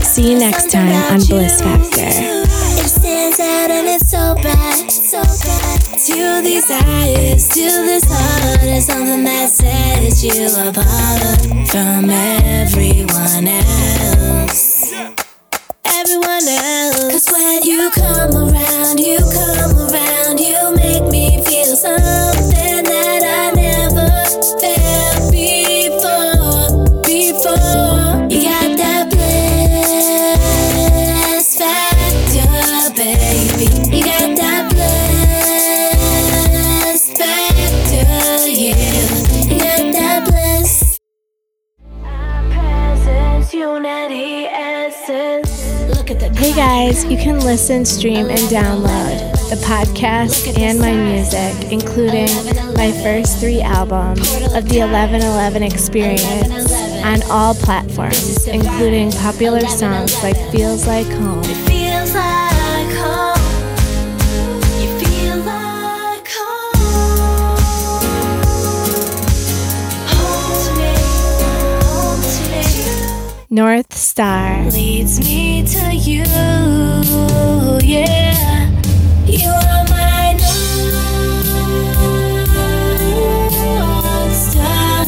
See 0.01 0.31
you 0.31 0.39
next 0.39 0.71
time 0.71 1.13
on 1.13 1.25
Bliss 1.25 1.61
Factor. 1.61 2.01
It 2.01 2.87
stands 2.87 3.39
out 3.39 3.71
and 3.71 3.87
it's 3.87 4.09
so 4.11 4.35
bright, 4.35 4.91
so 4.91 5.21
bright. 5.21 5.79
To 6.05 6.41
these 6.41 6.69
eyes, 6.69 7.47
to 7.49 7.61
this 7.61 8.03
heart, 8.07 8.63
is 8.63 8.85
something 8.85 9.23
that 9.23 9.49
sets 9.49 10.23
you 10.23 10.47
apart 10.69 11.69
from 11.69 12.09
everyone 12.09 13.47
else. 13.47 15.22
Everyone 16.05 16.47
else. 16.49 17.11
Cause 17.11 17.27
when 17.31 17.63
you 17.63 17.89
come 17.91 18.35
around, 18.35 18.99
you 18.99 19.19
come 19.19 19.77
around, 19.87 20.37
you 20.37 20.75
make 20.75 21.09
me 21.09 21.41
feel 21.45 21.77
something 21.77 22.22
guys, 46.85 47.05
you 47.05 47.17
can 47.17 47.39
listen, 47.39 47.85
stream, 47.85 48.29
and 48.29 48.39
download 48.51 49.31
the 49.49 49.55
podcast 49.65 50.57
and 50.59 50.79
my 50.79 50.91
music, 50.91 51.71
including 51.71 52.27
my 52.73 52.91
first 53.03 53.39
three 53.39 53.61
albums 53.61 54.29
of 54.53 54.67
the 54.67 54.79
1111 54.79 55.63
Experience, 55.63 56.73
on 57.05 57.21
all 57.31 57.53
platforms, 57.53 58.47
including 58.47 59.11
popular 59.11 59.65
songs 59.67 60.21
like 60.23 60.35
Feels 60.51 60.85
Like 60.85 61.07
Home. 61.07 61.62
North 73.53 73.93
Star, 73.95 74.65
leads 74.71 75.19
me 75.19 75.63
to 75.63 75.93
you. 75.93 76.23
Yeah, 77.83 78.67
you 79.27 79.47
are 79.47 79.85
my 79.93 80.33
north 83.53 84.33
star. 84.33 85.05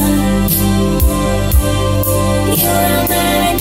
You 2.53 2.69
are 2.69 3.07
my 3.09 3.57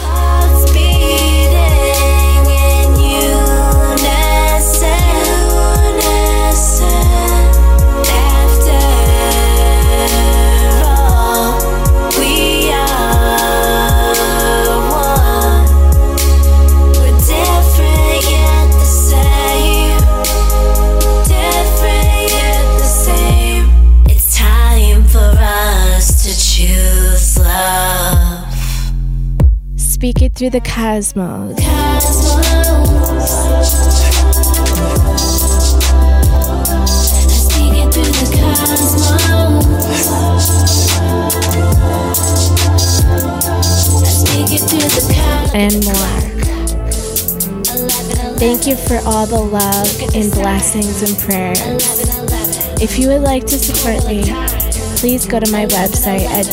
Through 30.41 30.49
the 30.49 30.61
Cosmos, 30.61 31.55
and 45.53 45.85
more. 45.85 45.93
Thank 48.39 48.65
you 48.65 48.75
for 48.75 48.97
all 49.05 49.27
the 49.27 49.39
love 49.39 50.15
and 50.15 50.31
blessings 50.31 51.03
and 51.03 51.15
prayers. 51.19 52.81
If 52.81 52.97
you 52.97 53.09
would 53.09 53.21
like 53.21 53.45
to 53.45 53.59
support 53.59 54.07
me, 54.07 54.23
please 54.97 55.27
go 55.27 55.39
to 55.39 55.51
my 55.51 55.67
website 55.67 56.25
at 56.25 56.47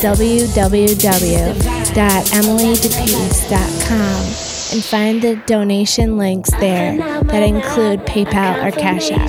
www.emilydepeace.com 1.99 4.23
and 4.73 4.85
find 4.85 5.21
the 5.21 5.35
donation 5.47 6.17
links 6.17 6.49
there 6.61 6.97
that 7.25 7.43
include 7.43 7.99
PayPal 8.07 8.65
or 8.65 8.71
Cash 8.71 9.11
App. 9.11 9.29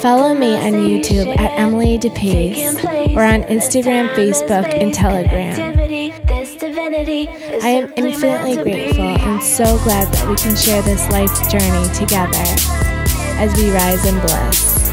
Follow 0.00 0.34
me 0.34 0.56
on 0.56 0.72
YouTube 0.72 1.28
at 1.38 1.56
Emily 1.56 1.98
DePace 1.98 2.82
or 3.14 3.22
on 3.22 3.44
Instagram, 3.44 4.08
Facebook, 4.16 4.66
and 4.74 4.92
Telegram. 4.92 5.78
I 7.62 7.68
am 7.68 7.92
infinitely 7.94 8.56
grateful 8.56 9.04
and 9.04 9.40
so 9.40 9.78
glad 9.84 10.12
that 10.12 10.28
we 10.28 10.34
can 10.34 10.56
share 10.56 10.82
this 10.82 11.08
life 11.10 11.48
journey 11.48 11.88
together 11.94 12.42
as 13.38 13.54
we 13.56 13.70
rise 13.70 14.04
in 14.04 14.18
bliss. 14.18 14.90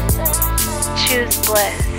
Choose 1.08 1.36
bliss. 1.44 1.89